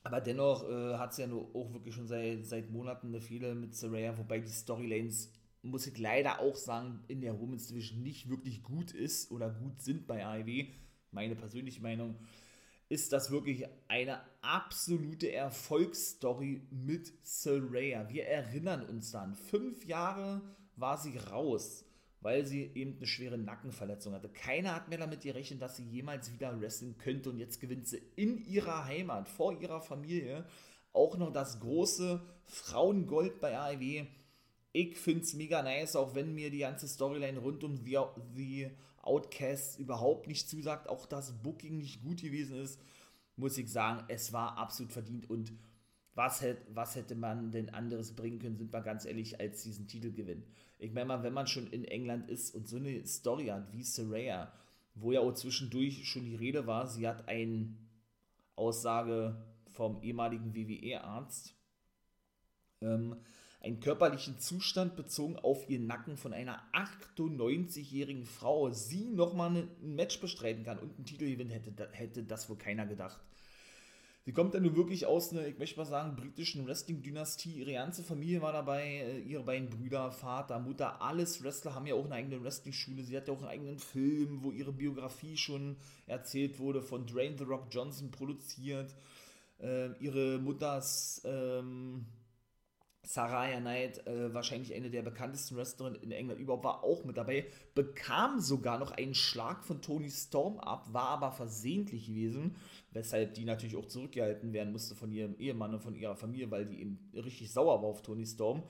[0.04, 3.56] aber dennoch äh, hat sie ja nur auch wirklich schon seit, seit Monaten eine Fehler
[3.56, 8.30] mit Saraya, wobei die Storylines muss ich leider auch sagen, in der Women's Division nicht
[8.30, 10.68] wirklich gut ist oder gut sind bei AEW,
[11.12, 12.16] meine persönliche Meinung,
[12.88, 18.10] ist das wirklich eine absolute Erfolgsstory mit Saraya.
[18.10, 20.42] Wir erinnern uns dann, fünf Jahre
[20.76, 21.86] war sie raus,
[22.22, 24.30] weil sie eben eine schwere Nackenverletzung hatte.
[24.30, 28.02] Keiner hat mehr damit gerechnet, dass sie jemals wieder wresteln könnte und jetzt gewinnt sie
[28.16, 30.46] in ihrer Heimat, vor ihrer Familie,
[30.92, 34.08] auch noch das große Frauengold bei AEW
[34.72, 38.00] ich finde es mega nice, auch wenn mir die ganze Storyline rund um The,
[38.36, 38.70] The
[39.02, 42.80] Outcasts überhaupt nicht zusagt, auch das Booking nicht gut gewesen ist,
[43.36, 45.54] muss ich sagen, es war absolut verdient und
[46.14, 49.88] was, hätte, was hätte man denn anderes bringen können, sind wir ganz ehrlich, als diesen
[49.88, 50.44] Titelgewinn.
[50.78, 53.84] Ich meine mal, wenn man schon in England ist und so eine Story hat wie
[53.84, 54.52] Saraya,
[54.96, 57.74] wo ja auch zwischendurch schon die Rede war, sie hat eine
[58.56, 61.56] Aussage vom ehemaligen WWE-Arzt,
[62.82, 63.16] ähm,
[63.62, 70.22] einen körperlichen Zustand bezogen auf ihren Nacken von einer 98-jährigen Frau sie nochmal ein Match
[70.22, 73.20] bestreiten kann und einen Titel gewinnen, hätte, hätte das wohl keiner gedacht.
[74.26, 77.52] Sie kommt dann nur wirklich aus einer, ich möchte mal sagen, britischen Wrestling-Dynastie.
[77.52, 81.96] Ihre ganze Familie war dabei, äh, ihre beiden Brüder, Vater, Mutter, alles Wrestler haben ja
[81.96, 83.04] auch eine eigene Wrestling-Schule.
[83.04, 87.38] Sie hat ja auch einen eigenen Film, wo ihre Biografie schon erzählt wurde, von Drain
[87.38, 88.94] The Rock Johnson produziert.
[89.60, 92.06] Äh, ihre Mutters ähm,
[93.10, 97.48] Saraya Knight, äh, wahrscheinlich eine der bekanntesten Wrestlerinnen in England überhaupt, war auch mit dabei,
[97.74, 102.56] bekam sogar noch einen Schlag von Tony Storm ab, war aber versehentlich gewesen,
[102.92, 106.66] weshalb die natürlich auch zurückgehalten werden musste von ihrem Ehemann und von ihrer Familie, weil
[106.66, 108.62] die eben richtig sauer war auf Tony Storm,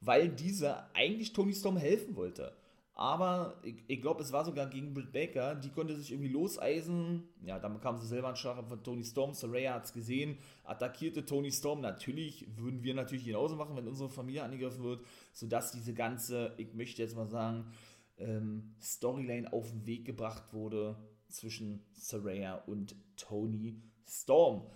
[0.00, 2.57] weil dieser eigentlich Tony Storm helfen wollte.
[2.98, 5.54] Aber ich, ich glaube, es war sogar gegen Britt Baker.
[5.54, 7.28] Die konnte sich irgendwie loseisen.
[7.44, 9.34] Ja, dann bekam sie selber einen Schlag von Tony Storm.
[9.34, 11.80] Saraya hat es gesehen, attackierte Tony Storm.
[11.80, 16.74] Natürlich würden wir natürlich genauso machen, wenn unsere Familie angegriffen wird, sodass diese ganze, ich
[16.74, 17.70] möchte jetzt mal sagen,
[18.16, 20.96] ähm, Storyline auf den Weg gebracht wurde
[21.28, 24.66] zwischen Saraya und Tony Storm.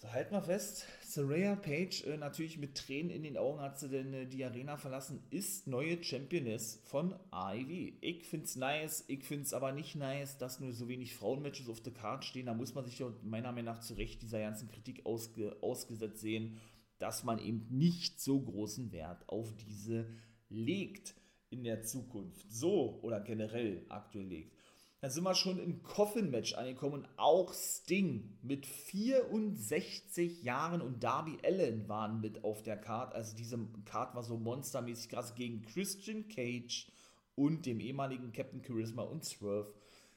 [0.00, 3.88] So, halt mal fest, Saraya Page, äh, natürlich mit Tränen in den Augen hat sie
[3.88, 7.94] denn äh, die Arena verlassen, ist neue Championess von AEW.
[8.00, 11.94] Ich find's nice, ich find's aber nicht nice, dass nur so wenig Frauenmatches auf der
[11.94, 12.46] Card stehen.
[12.46, 16.20] Da muss man sich ja meiner Meinung nach zu Recht dieser ganzen Kritik ausge ausgesetzt
[16.20, 16.58] sehen,
[17.00, 20.06] dass man eben nicht so großen Wert auf diese
[20.48, 21.16] legt
[21.50, 22.46] in der Zukunft.
[22.48, 24.57] So oder generell aktuell legt.
[25.00, 31.38] Dann sind wir schon im Coffin-Match angekommen und auch Sting mit 64 Jahren und Darby
[31.44, 33.14] Allen waren mit auf der Card.
[33.14, 36.90] Also diese Card war so monstermäßig krass gegen Christian Cage
[37.36, 39.72] und dem ehemaligen Captain Charisma und Swerve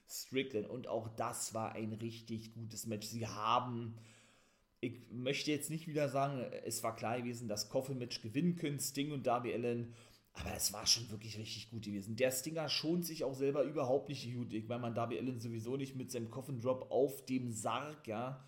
[0.09, 0.67] Strickland.
[0.67, 3.05] Und auch das war ein richtig gutes Match.
[3.05, 3.95] Sie haben,
[4.79, 9.11] ich möchte jetzt nicht wieder sagen, es war klar gewesen, dass Coffin-Match gewinnen können, Sting
[9.11, 9.93] und Darby Allen.
[10.33, 12.15] Aber es war schon wirklich richtig gut gewesen.
[12.15, 14.53] Der Stinger schont sich auch selber überhaupt nicht gut.
[14.53, 18.41] Ich meine, man Darby Allen sowieso nicht mit seinem Coffin Drop auf dem Sarg, ja.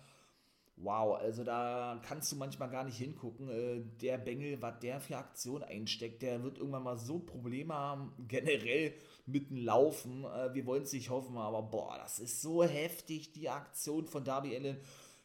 [0.76, 3.48] Wow, also da kannst du manchmal gar nicht hingucken.
[3.48, 8.12] Äh, der Bengel, was der für Aktion einsteckt, der wird irgendwann mal so Probleme haben,
[8.28, 8.92] generell
[9.26, 10.24] mit dem Laufen.
[10.24, 14.24] Äh, wir wollen es nicht hoffen, aber boah, das ist so heftig, die Aktion von
[14.24, 14.78] Darby Allen.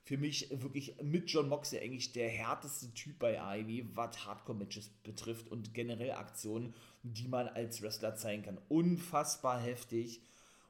[0.10, 5.52] Für mich wirklich mit John Moxley eigentlich der härteste Typ bei AEW, was Hardcore-Matches betrifft
[5.52, 8.58] und generell Aktionen, die man als Wrestler zeigen kann.
[8.70, 10.24] Unfassbar heftig.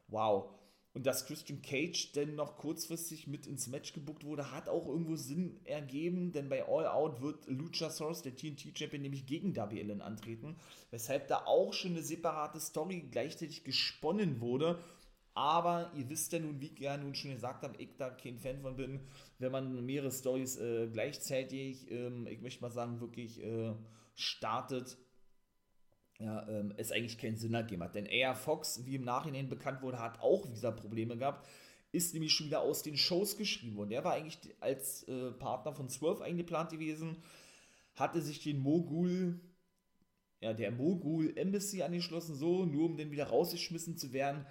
[0.09, 0.49] Wow.
[0.93, 5.15] Und dass Christian Cage denn noch kurzfristig mit ins Match gebuckt wurde, hat auch irgendwo
[5.15, 10.57] Sinn ergeben, denn bei All Out wird Luchasaurus, der TNT-Champion, nämlich gegen Darby Allen antreten,
[10.91, 14.83] weshalb da auch schon eine separate Story gleichzeitig gesponnen wurde.
[15.33, 18.37] Aber ihr wisst ja nun, wie ich ja nun schon gesagt habe, ich da kein
[18.37, 18.99] Fan von bin,
[19.37, 23.73] wenn man mehrere Stories äh, gleichzeitig, ähm, ich möchte mal sagen, wirklich äh,
[24.15, 24.97] startet
[26.19, 27.95] ja, ähm, es eigentlich keinen Sinn ergeben hat.
[27.95, 31.47] Denn Air Fox, wie im Nachhinein bekannt wurde, hat auch Visa-Probleme gehabt,
[31.91, 33.89] ist nämlich schon wieder aus den Shows geschrieben worden.
[33.89, 37.17] Der war eigentlich als äh, Partner von Swerve eingeplant gewesen,
[37.95, 39.39] hatte sich den Mogul,
[40.41, 44.45] ja, der Mogul Embassy angeschlossen, so, nur um dann wieder rausgeschmissen zu werden.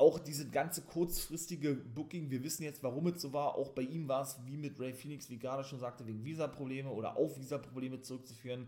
[0.00, 3.54] Auch diese ganze kurzfristige Booking, wir wissen jetzt, warum es so war.
[3.56, 6.88] Auch bei ihm war es, wie mit Ray Phoenix, wie gerade schon sagte, wegen Visa-Probleme
[6.88, 8.66] oder auf Visa-Probleme zurückzuführen.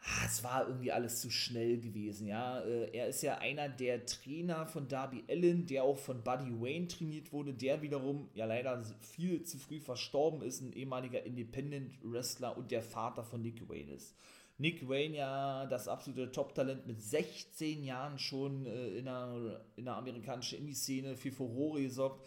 [0.00, 2.58] Ah, es war irgendwie alles zu schnell gewesen, ja.
[2.58, 6.88] Äh, er ist ja einer der Trainer von Darby Allen, der auch von Buddy Wayne
[6.88, 12.72] trainiert wurde, der wiederum ja leider viel zu früh verstorben ist, ein ehemaliger Independent-Wrestler und
[12.72, 14.16] der Vater von Nick Wayne ist.
[14.58, 19.96] Nick Wayne ja das absolute Top-Talent mit 16 Jahren schon äh, in, der, in der
[19.96, 22.24] amerikanischen Indie-Szene für Furore gesorgt.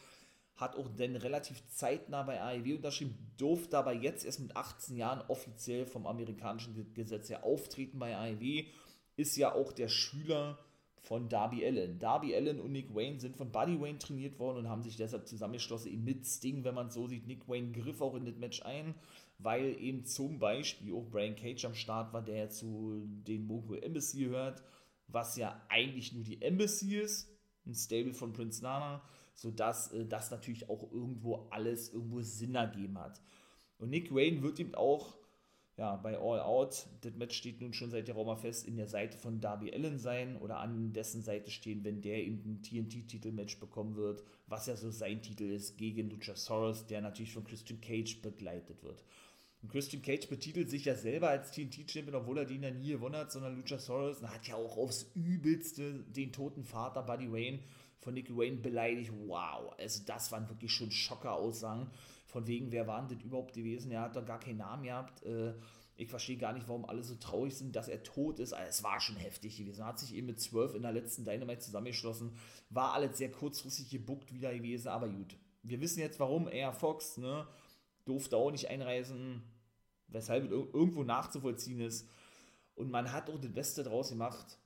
[0.55, 5.23] Hat auch dann relativ zeitnah bei AEW unterschrieben, durfte aber jetzt erst mit 18 Jahren
[5.29, 8.65] offiziell vom amerikanischen Gesetz her auftreten bei AEW,
[9.15, 10.59] ist ja auch der Schüler
[11.01, 11.99] von Darby Allen.
[11.99, 15.27] Darby Allen und Nick Wayne sind von Buddy Wayne trainiert worden und haben sich deshalb
[15.27, 17.27] zusammengeschlossen, ihn mit Sting, wenn man so sieht.
[17.27, 18.95] Nick Wayne griff auch in das Match ein,
[19.37, 23.83] weil eben zum Beispiel auch Brian Cage am Start war, der ja zu den Mogul
[23.83, 24.61] Embassy gehört,
[25.07, 27.29] was ja eigentlich nur die Embassy ist,
[27.65, 29.01] ein Stable von Prince Nana
[29.39, 33.21] sodass äh, das natürlich auch irgendwo alles irgendwo Sinn ergeben hat.
[33.77, 35.15] Und Nick Wayne wird eben auch
[35.79, 38.89] ja, bei All Out, das Match steht nun schon seit der Roma fest, in der
[38.89, 43.61] Seite von Darby Allen sein oder an dessen Seite stehen, wenn der eben ein TNT-Titel-Match
[43.61, 48.21] bekommen wird, was ja so sein Titel ist, gegen Luchasaurus, der natürlich von Christian Cage
[48.21, 49.05] begleitet wird.
[49.61, 53.15] Und Christian Cage betitelt sich ja selber als TNT-Champion, obwohl er den ja nie gewonnen
[53.15, 57.59] hat, sondern Luchasaurus hat ja auch aufs Übelste den toten Vater Buddy Wayne
[57.99, 59.13] von Nicky Wayne beleidigt.
[59.27, 61.89] Wow, also das waren wirklich schon Schocker-Aussagen.
[62.29, 63.91] Von wegen, wer war denn das überhaupt gewesen?
[63.91, 65.23] Er hat doch gar keinen Namen gehabt.
[65.23, 65.55] Äh,
[65.95, 68.53] ich verstehe gar nicht, warum alle so traurig sind, dass er tot ist.
[68.53, 69.81] Also es war schon heftig gewesen.
[69.81, 72.37] Er hat sich eben mit 12 in der letzten Dynamite zusammengeschlossen.
[72.69, 75.37] War alles sehr kurzfristig gebuckt wieder gewesen, aber gut.
[75.63, 77.47] Wir wissen jetzt, warum er Fox, ne,
[78.05, 79.41] durfte auch nicht einreisen,
[80.07, 82.07] weshalb irgendwo nachzuvollziehen ist.
[82.75, 84.58] Und man hat auch das Beste draus gemacht.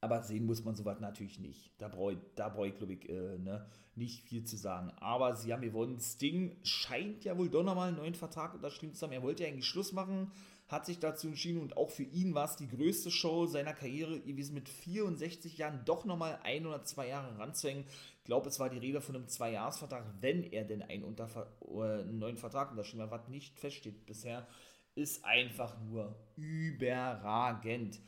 [0.00, 1.72] Aber sehen muss man sowas natürlich nicht.
[1.78, 4.92] Da brauche ich, da brauch ich glaube ich, äh, ne, nicht viel zu sagen.
[5.00, 5.98] Aber sie haben gewonnen.
[5.98, 9.12] Sting scheint ja wohl doch nochmal einen neuen Vertrag unterschrieben zu haben.
[9.12, 10.30] Er wollte ja eigentlich Schluss machen,
[10.68, 14.20] hat sich dazu entschieden und auch für ihn war es die größte Show seiner Karriere
[14.20, 17.84] gewesen, mit 64 Jahren doch nochmal ein oder zwei Jahre ranzuhängen.
[18.18, 22.02] Ich glaube, es war die Rede von einem Zwei-Jahres-Vertrag, wenn er denn einen, Unterver äh,
[22.02, 24.46] einen neuen Vertrag unterschrieben hat, was nicht feststeht bisher,
[24.94, 27.98] ist einfach nur überragend.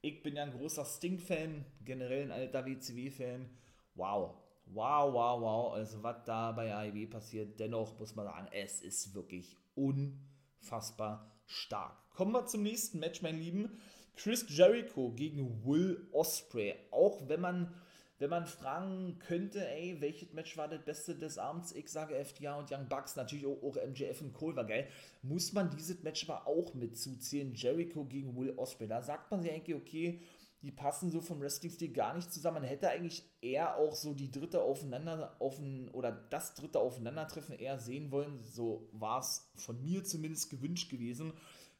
[0.00, 3.50] Ich bin ja ein großer Sting-Fan, generell ein alter WCW-Fan.
[3.96, 5.72] Wow, wow, wow, wow.
[5.72, 11.96] Also, was da bei AEW passiert, dennoch muss man sagen, es ist wirklich unfassbar stark.
[12.14, 13.76] Kommen wir zum nächsten Match, mein Lieben.
[14.14, 16.76] Chris Jericho gegen Will Osprey.
[16.92, 17.74] Auch wenn man
[18.18, 21.72] wenn man fragen könnte, ey, welches Match war das beste des Abends?
[21.72, 24.88] Ich sage FTA und Young Bucks, natürlich auch, auch MJF und Cole war geil.
[25.22, 27.54] Muss man dieses Match aber auch mitzuzählen?
[27.54, 28.88] Jericho gegen Will Ospreay.
[28.88, 30.20] Da sagt man sich eigentlich, okay,
[30.62, 32.62] die passen so vom Wrestling-Stil gar nicht zusammen.
[32.62, 37.78] Man hätte eigentlich eher auch so die dritte Aufeinander, offen, oder das dritte Aufeinandertreffen eher
[37.78, 38.38] sehen wollen.
[38.42, 41.32] So war es von mir zumindest gewünscht gewesen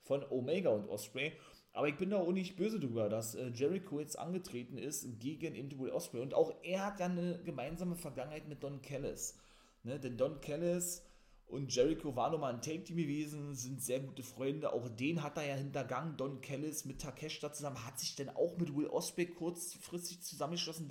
[0.02, 1.32] von Omega und Osprey.
[1.78, 5.54] Aber ich bin da auch nicht böse drüber, dass äh, Jericho jetzt angetreten ist gegen
[5.54, 6.20] Individual Osprey.
[6.20, 9.38] Und auch er hat ja eine gemeinsame Vergangenheit mit Don Callis.
[9.84, 10.00] Ne?
[10.00, 11.04] Denn Don Callis
[11.46, 14.72] und Jericho war nochmal ein Take-Team gewesen, sind sehr gute Freunde.
[14.72, 16.16] Auch den hat er ja hintergangen.
[16.16, 20.90] Don Callis mit Takeshita zusammen hat sich dann auch mit Will Ospreay kurzfristig zusammengeschlossen.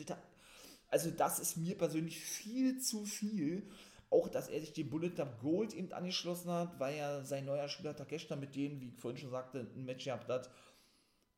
[0.87, 3.69] Also, das ist mir persönlich viel zu viel.
[4.09, 7.67] Auch, dass er sich dem Bullet Club Gold eben angeschlossen hat, weil ja sein neuer
[7.67, 10.49] Spieler Takeshita mit denen, wie ich vorhin schon sagte, ein Match gehabt hat,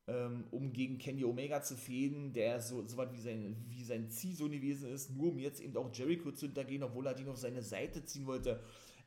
[0.06, 4.08] ähm, um gegen Kenny Omega zu fehlen, der so, so weit wie sein, wie sein
[4.10, 7.38] Zielsohn gewesen ist, nur um jetzt eben auch Jericho zu hintergehen, obwohl er ihn auf
[7.38, 8.60] seine Seite ziehen wollte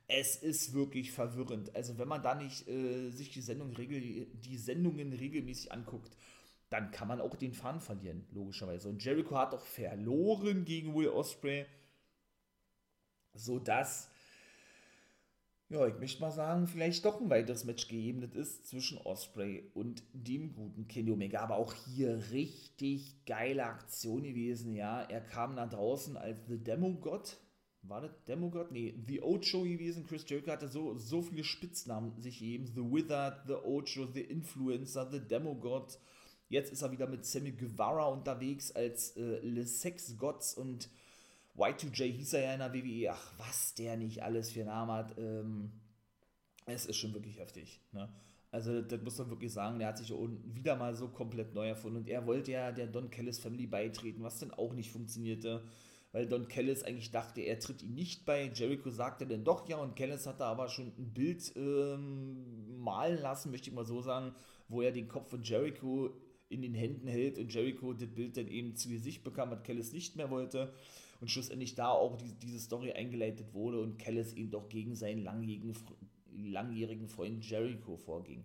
[0.07, 1.75] es ist wirklich verwirrend.
[1.75, 6.17] Also wenn man da nicht äh, sich die, Sendung regel, die Sendungen regelmäßig anguckt,
[6.69, 8.89] dann kann man auch den Faden verlieren, logischerweise.
[8.89, 11.65] Und Jericho hat auch verloren gegen Will Osprey,
[13.33, 14.09] sodass,
[15.73, 20.03] ja, ich möchte mal sagen, vielleicht doch ein weiteres Match gegeben ist zwischen Osprey und
[20.13, 21.41] dem guten Kenny Omega.
[21.41, 25.01] Aber auch hier richtig geile Aktion gewesen, ja.
[25.01, 27.37] Er kam da draußen als The Demo God
[27.83, 28.71] war das Demogod?
[28.71, 30.05] Nee, The Ocho gewesen.
[30.05, 32.65] Chris Jericho hatte so, so viele Spitznamen sich eben.
[32.67, 35.99] The Withered, The Ocho, The Influencer, The Demogod.
[36.47, 40.89] Jetzt ist er wieder mit Sammy Guevara unterwegs als äh, Le Sex Gods und
[41.57, 43.11] Y2J hieß er ja in der WWE.
[43.11, 45.17] Ach, was der nicht alles für Namen hat.
[45.17, 45.71] Ähm,
[46.65, 47.81] es ist schon wirklich heftig.
[47.91, 48.09] Ne?
[48.51, 51.97] Also, das muss man wirklich sagen, der hat sich wieder mal so komplett neu erfunden
[51.97, 55.63] und er wollte ja der Don Kellis Family beitreten, was dann auch nicht funktionierte
[56.13, 58.49] weil Don Kellis eigentlich dachte, er tritt ihn nicht bei.
[58.53, 63.51] Jericho sagte dann doch ja und Kellis hatte aber schon ein Bild ähm, malen lassen,
[63.51, 64.33] möchte ich mal so sagen,
[64.69, 66.15] wo er den Kopf von Jericho
[66.49, 69.91] in den Händen hält und Jericho das Bild dann eben zu Gesicht bekam, was Kellis
[69.91, 70.71] nicht mehr wollte
[71.23, 75.23] und schlussendlich da auch die, diese Story eingeleitet wurde und Kellis eben doch gegen seinen
[75.23, 75.73] langjährigen,
[76.35, 78.43] langjährigen Freund Jericho vorging.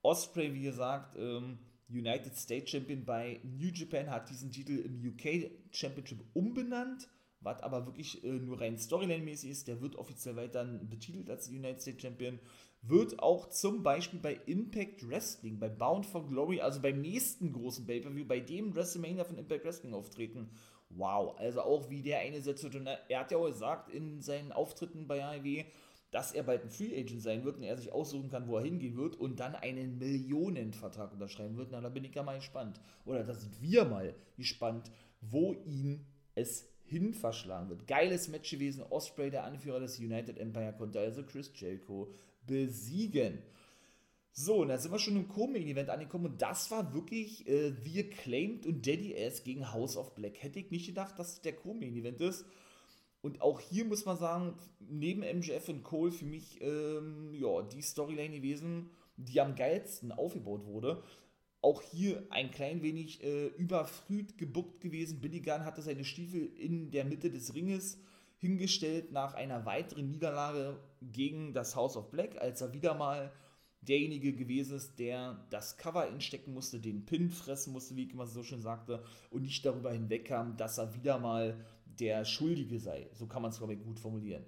[0.00, 1.58] Osprey, wie gesagt, ähm,
[1.90, 7.06] United States Champion bei New Japan, hat diesen Titel im UK Championship umbenannt,
[7.40, 9.68] was aber wirklich äh, nur rein Storyline-mäßig ist.
[9.68, 12.38] Der wird offiziell weiterhin betitelt als United States Champion.
[12.80, 17.86] Wird auch zum Beispiel bei Impact Wrestling, bei Bound for Glory, also beim nächsten großen
[17.86, 20.48] Pay-Per-View, bei dem WrestleMania von Impact Wrestling auftreten.
[20.90, 22.76] Wow, also auch wie der eingesetzt wird.
[22.76, 25.64] Und er hat ja auch gesagt in seinen Auftritten bei AEW,
[26.10, 28.64] dass er bald ein Free Agent sein wird und er sich aussuchen kann, wo er
[28.64, 31.70] hingehen wird und dann einen Millionenvertrag unterschreiben wird.
[31.72, 32.80] Na, da bin ich ja mal gespannt.
[33.04, 37.86] Oder da sind wir mal gespannt, wo ihn es hin verschlagen wird.
[37.86, 38.84] Geiles Match gewesen.
[38.88, 42.12] Osprey, der Anführer des United Empire, konnte also Chris Jericho
[42.46, 43.42] besiegen.
[44.38, 48.00] So, und da sind wir schon im Co-Main-Event angekommen und das war wirklich äh, The
[48.00, 50.42] Acclaimed und Daddy S gegen House of Black.
[50.42, 52.44] Hätte ich nicht gedacht, dass der Co-Main-Event ist.
[53.22, 57.80] Und auch hier muss man sagen, neben MJF und Cole für mich ähm, ja, die
[57.80, 61.02] Storyline gewesen, die am geilsten aufgebaut wurde.
[61.62, 65.22] Auch hier ein klein wenig äh, überfrüht gebuckt gewesen.
[65.22, 67.98] Billy Gunn hatte seine Stiefel in der Mitte des Ringes
[68.36, 73.32] hingestellt nach einer weiteren Niederlage gegen das House of Black, als er wieder mal
[73.88, 78.26] derjenige gewesen ist, der das Cover instecken musste, den Pin fressen musste, wie ich immer
[78.26, 81.64] so schön sagte, und nicht darüber hinwegkam, dass er wieder mal
[81.98, 83.08] der Schuldige sei.
[83.14, 84.44] So kann man es, glaube ich, gut formulieren.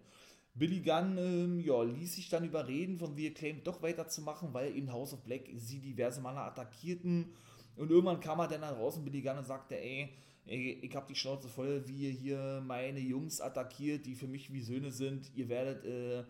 [0.55, 4.93] Billy Gunn ähm, ja, ließ sich dann überreden, von The Acclaimed doch weiterzumachen, weil in
[4.93, 7.33] House of Black sie diverse Männer attackierten.
[7.77, 10.09] Und irgendwann kam er dann nach draußen, Billy Gunn, und sagte, ey,
[10.47, 14.53] ey ich habe die Schnauze voll, wie ihr hier meine Jungs attackiert, die für mich
[14.53, 15.31] wie Söhne sind.
[15.37, 16.25] Ihr werdet, äh,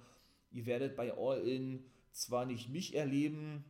[0.51, 1.85] ihr werdet bei All In
[2.19, 3.65] zwar nicht mich erleben,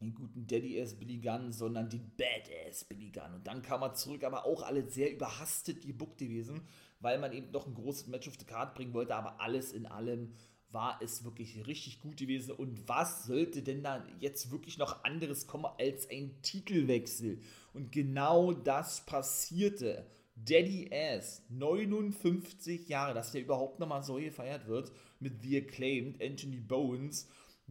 [0.00, 3.34] den guten Daddy-Ass Billy Gunn, sondern den Badass Billy Gunn.
[3.34, 6.62] Und dann kam er zurück, aber auch alle sehr überhastet gebuckt gewesen,
[7.00, 9.86] weil man eben noch ein großes Match auf the Card bringen wollte, aber alles in
[9.86, 10.32] allem
[10.70, 12.52] war es wirklich richtig gut gewesen.
[12.52, 17.40] Und was sollte denn da jetzt wirklich noch anderes kommen als ein Titelwechsel?
[17.74, 20.06] Und genau das passierte.
[20.36, 26.60] Daddy Ass, 59 Jahre, dass der überhaupt nochmal so gefeiert wird, mit The Acclaimed, Anthony
[26.60, 27.28] Bones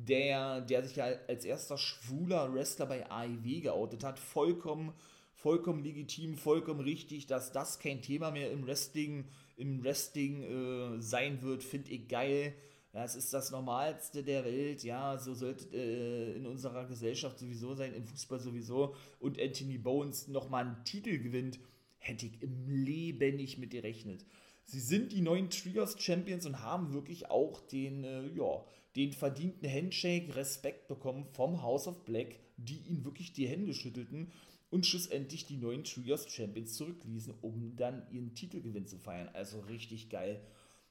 [0.07, 4.19] der, der sich ja als erster schwuler Wrestler bei AEW geoutet hat.
[4.19, 4.93] Vollkommen,
[5.33, 9.25] vollkommen legitim, vollkommen richtig, dass das kein Thema mehr im Wrestling,
[9.57, 12.53] im Wrestling äh, sein wird, finde ich geil.
[12.93, 17.75] Ja, es ist das Normalste der Welt, ja, so sollte äh, in unserer Gesellschaft sowieso
[17.75, 18.95] sein, im Fußball sowieso.
[19.19, 21.59] Und Anthony Bones nochmal einen Titel gewinnt,
[21.99, 24.25] hätte ich im Leben nicht mit gerechnet.
[24.65, 28.63] Sie sind die neuen Trios Champions und haben wirklich auch den, äh, ja,
[28.99, 34.33] den verdienten Handshake, Respekt bekommen vom House of Black, die ihnen wirklich die Hände schüttelten
[34.71, 39.29] und schlussendlich die neuen Trios Champions zurückließen, um dann ihren Titelgewinn zu feiern.
[39.31, 40.41] Also richtig geil.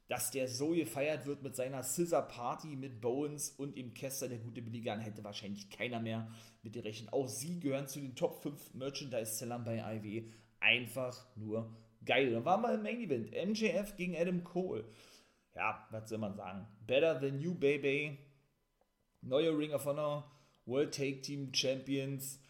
[0.09, 4.39] Dass der so gefeiert wird mit seiner Scissor Party mit Bowens und im Kester, der
[4.39, 6.33] gute Billy Gunn, hätte wahrscheinlich keiner mehr
[6.63, 7.13] mit gerechnet.
[7.13, 10.31] Auch sie gehören zu den Top 5 Merchandise-Sellern bei IW.
[10.61, 12.33] Einfach nur geil.
[12.33, 13.33] Dann waren wir im Main Event.
[13.33, 14.87] MJF gegen Adam Cole
[15.59, 16.67] ja, was soll man sagen?
[16.87, 18.19] Better than you, baby.
[19.21, 20.25] Neue Ring of Honor,
[20.65, 22.41] World Take Team Champions.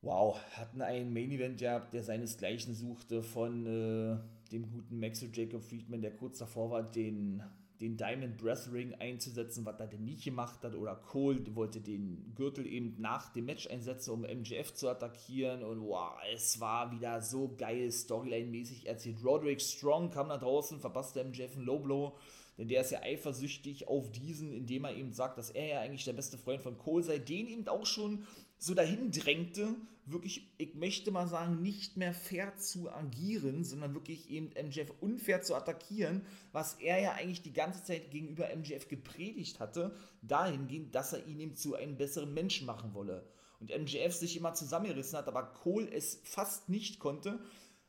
[0.00, 4.18] Wow, hatten einen Main Event gehabt, der seinesgleichen suchte von äh,
[4.52, 7.42] dem guten Maxwell Jacob Friedman, der kurz davor war, den
[7.82, 10.74] den Diamond Breath Ring einzusetzen, was er denn nicht gemacht hat.
[10.74, 15.64] Oder Cole wollte den Gürtel eben nach dem Match einsetzen, um MJF zu attackieren.
[15.64, 19.24] Und wow, es war wieder so geil, Storyline-mäßig erzählt.
[19.24, 22.16] Roderick Strong kam nach draußen, verpasste MJF einen Low Blow.
[22.56, 26.04] Denn der ist ja eifersüchtig auf diesen, indem er eben sagt, dass er ja eigentlich
[26.04, 28.26] der beste Freund von Cole sei, den eben auch schon
[28.62, 29.74] so dahin drängte,
[30.06, 35.42] wirklich, ich möchte mal sagen, nicht mehr fair zu agieren, sondern wirklich eben MJF unfair
[35.42, 41.12] zu attackieren, was er ja eigentlich die ganze Zeit gegenüber MJF gepredigt hatte, dahingehend, dass
[41.12, 43.26] er ihn eben zu einem besseren Menschen machen wolle.
[43.58, 47.40] Und MJF sich immer zusammengerissen hat, aber Cole es fast nicht konnte,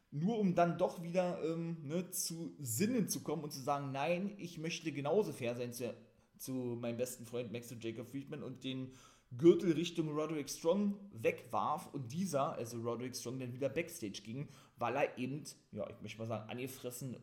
[0.09, 4.33] nur um dann doch wieder ähm, ne, zu Sinnen zu kommen und zu sagen, nein,
[4.39, 5.93] ich möchte genauso fair sein zu,
[6.39, 6.51] zu
[6.81, 8.91] meinem besten Freund Max und Jacob Friedman und den
[9.37, 14.95] Gürtel Richtung Roderick Strong wegwarf und dieser, also Roderick Strong, dann wieder Backstage ging, weil
[14.95, 17.17] er eben, ja, ich möchte mal sagen, angefressen,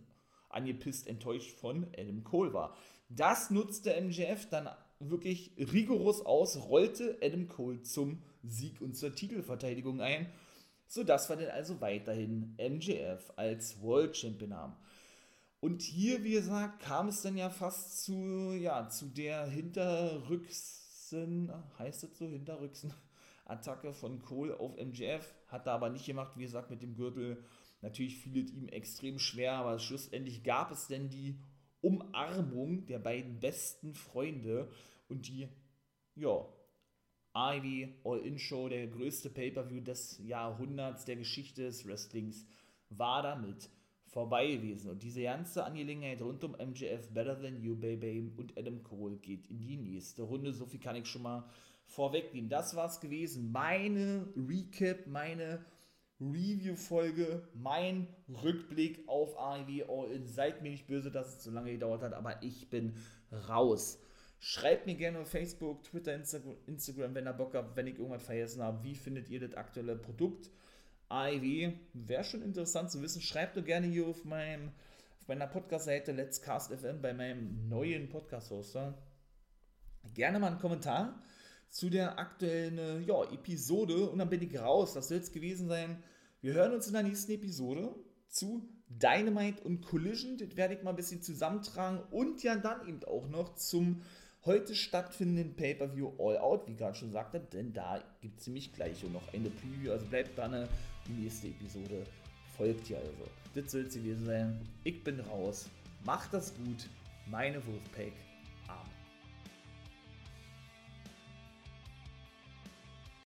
[0.49, 2.77] angepisst, enttäuscht von Adam Cole war.
[3.09, 10.01] Das nutzte MJF dann wirklich rigoros aus, rollte Adam Cole zum Sieg und zur Titelverteidigung
[10.01, 10.27] ein,
[10.87, 14.77] sodass wir dann also weiterhin MJF als World Champion haben.
[15.61, 20.80] Und hier, wie gesagt, kam es dann ja fast zu, ja, zu der Hinterrücks-
[21.11, 22.93] Hinterrücksen, heißt es so, Hinterrücksen,
[23.45, 25.35] Attacke von Cole auf MJF.
[25.49, 27.43] Hat er aber nicht gemacht, wie gesagt, mit dem Gürtel.
[27.83, 31.39] Natürlich fiel es ihm extrem schwer, aber schlussendlich gab es denn die
[31.81, 34.71] Umarmung der beiden besten Freunde
[35.09, 35.49] und die,
[36.15, 36.47] ja,
[37.35, 42.45] Ivy All-In-Show, der größte Pay-Per-View des Jahrhunderts der Geschichte des Wrestlings,
[42.91, 43.71] war damit
[44.11, 44.91] vorbei gewesen.
[44.91, 49.47] Und diese ganze Angelegenheit rund um MJF, Better Than You, Baby und Adam Cole geht
[49.47, 50.53] in die nächste Runde.
[50.53, 51.49] So viel kann ich schon mal
[51.87, 52.51] vorwegnehmen.
[52.51, 53.53] Das war's gewesen.
[53.53, 55.65] Meine Recap, meine
[56.21, 58.09] Review-Folge, mein
[58.43, 60.27] Rückblick auf AEW All-In.
[60.27, 62.97] Seid mir nicht böse, dass es so lange gedauert hat, aber ich bin
[63.49, 64.01] raus.
[64.41, 68.63] Schreibt mir gerne auf Facebook, Twitter, Instagram, wenn ihr Bock habt, wenn ich irgendwas vergessen
[68.63, 68.83] habe.
[68.83, 70.51] Wie findet ihr das aktuelle Produkt?
[71.11, 71.73] AEW.
[71.93, 73.21] Wäre schon interessant zu wissen.
[73.21, 74.69] Schreibt doch gerne hier auf, meinem,
[75.21, 78.97] auf meiner Podcast-Seite Let's Cast FM bei meinem neuen Podcast-Hoster.
[80.15, 81.23] Gerne mal einen Kommentar
[81.69, 84.95] zu der aktuellen äh, ja, Episode und dann bin ich raus.
[84.95, 86.03] Das soll es gewesen sein.
[86.41, 87.95] Wir hören uns in der nächsten Episode
[88.29, 90.37] zu Dynamite und Collision.
[90.39, 94.03] Das werde ich mal ein bisschen zusammentragen und ja dann eben auch noch zum
[94.45, 99.03] heute stattfindenden Pay-Per-View All Out, wie gerade schon sagte, denn da gibt es nämlich gleich
[99.05, 99.93] noch eine Preview.
[99.93, 100.69] Also bleibt dran,
[101.07, 102.07] die nächste Episode
[102.57, 103.29] folgt hier also.
[103.55, 104.61] Das soll es gewesen sein.
[104.85, 105.69] Ich bin raus.
[106.05, 106.89] Macht das gut.
[107.27, 108.13] Meine Wolfpack.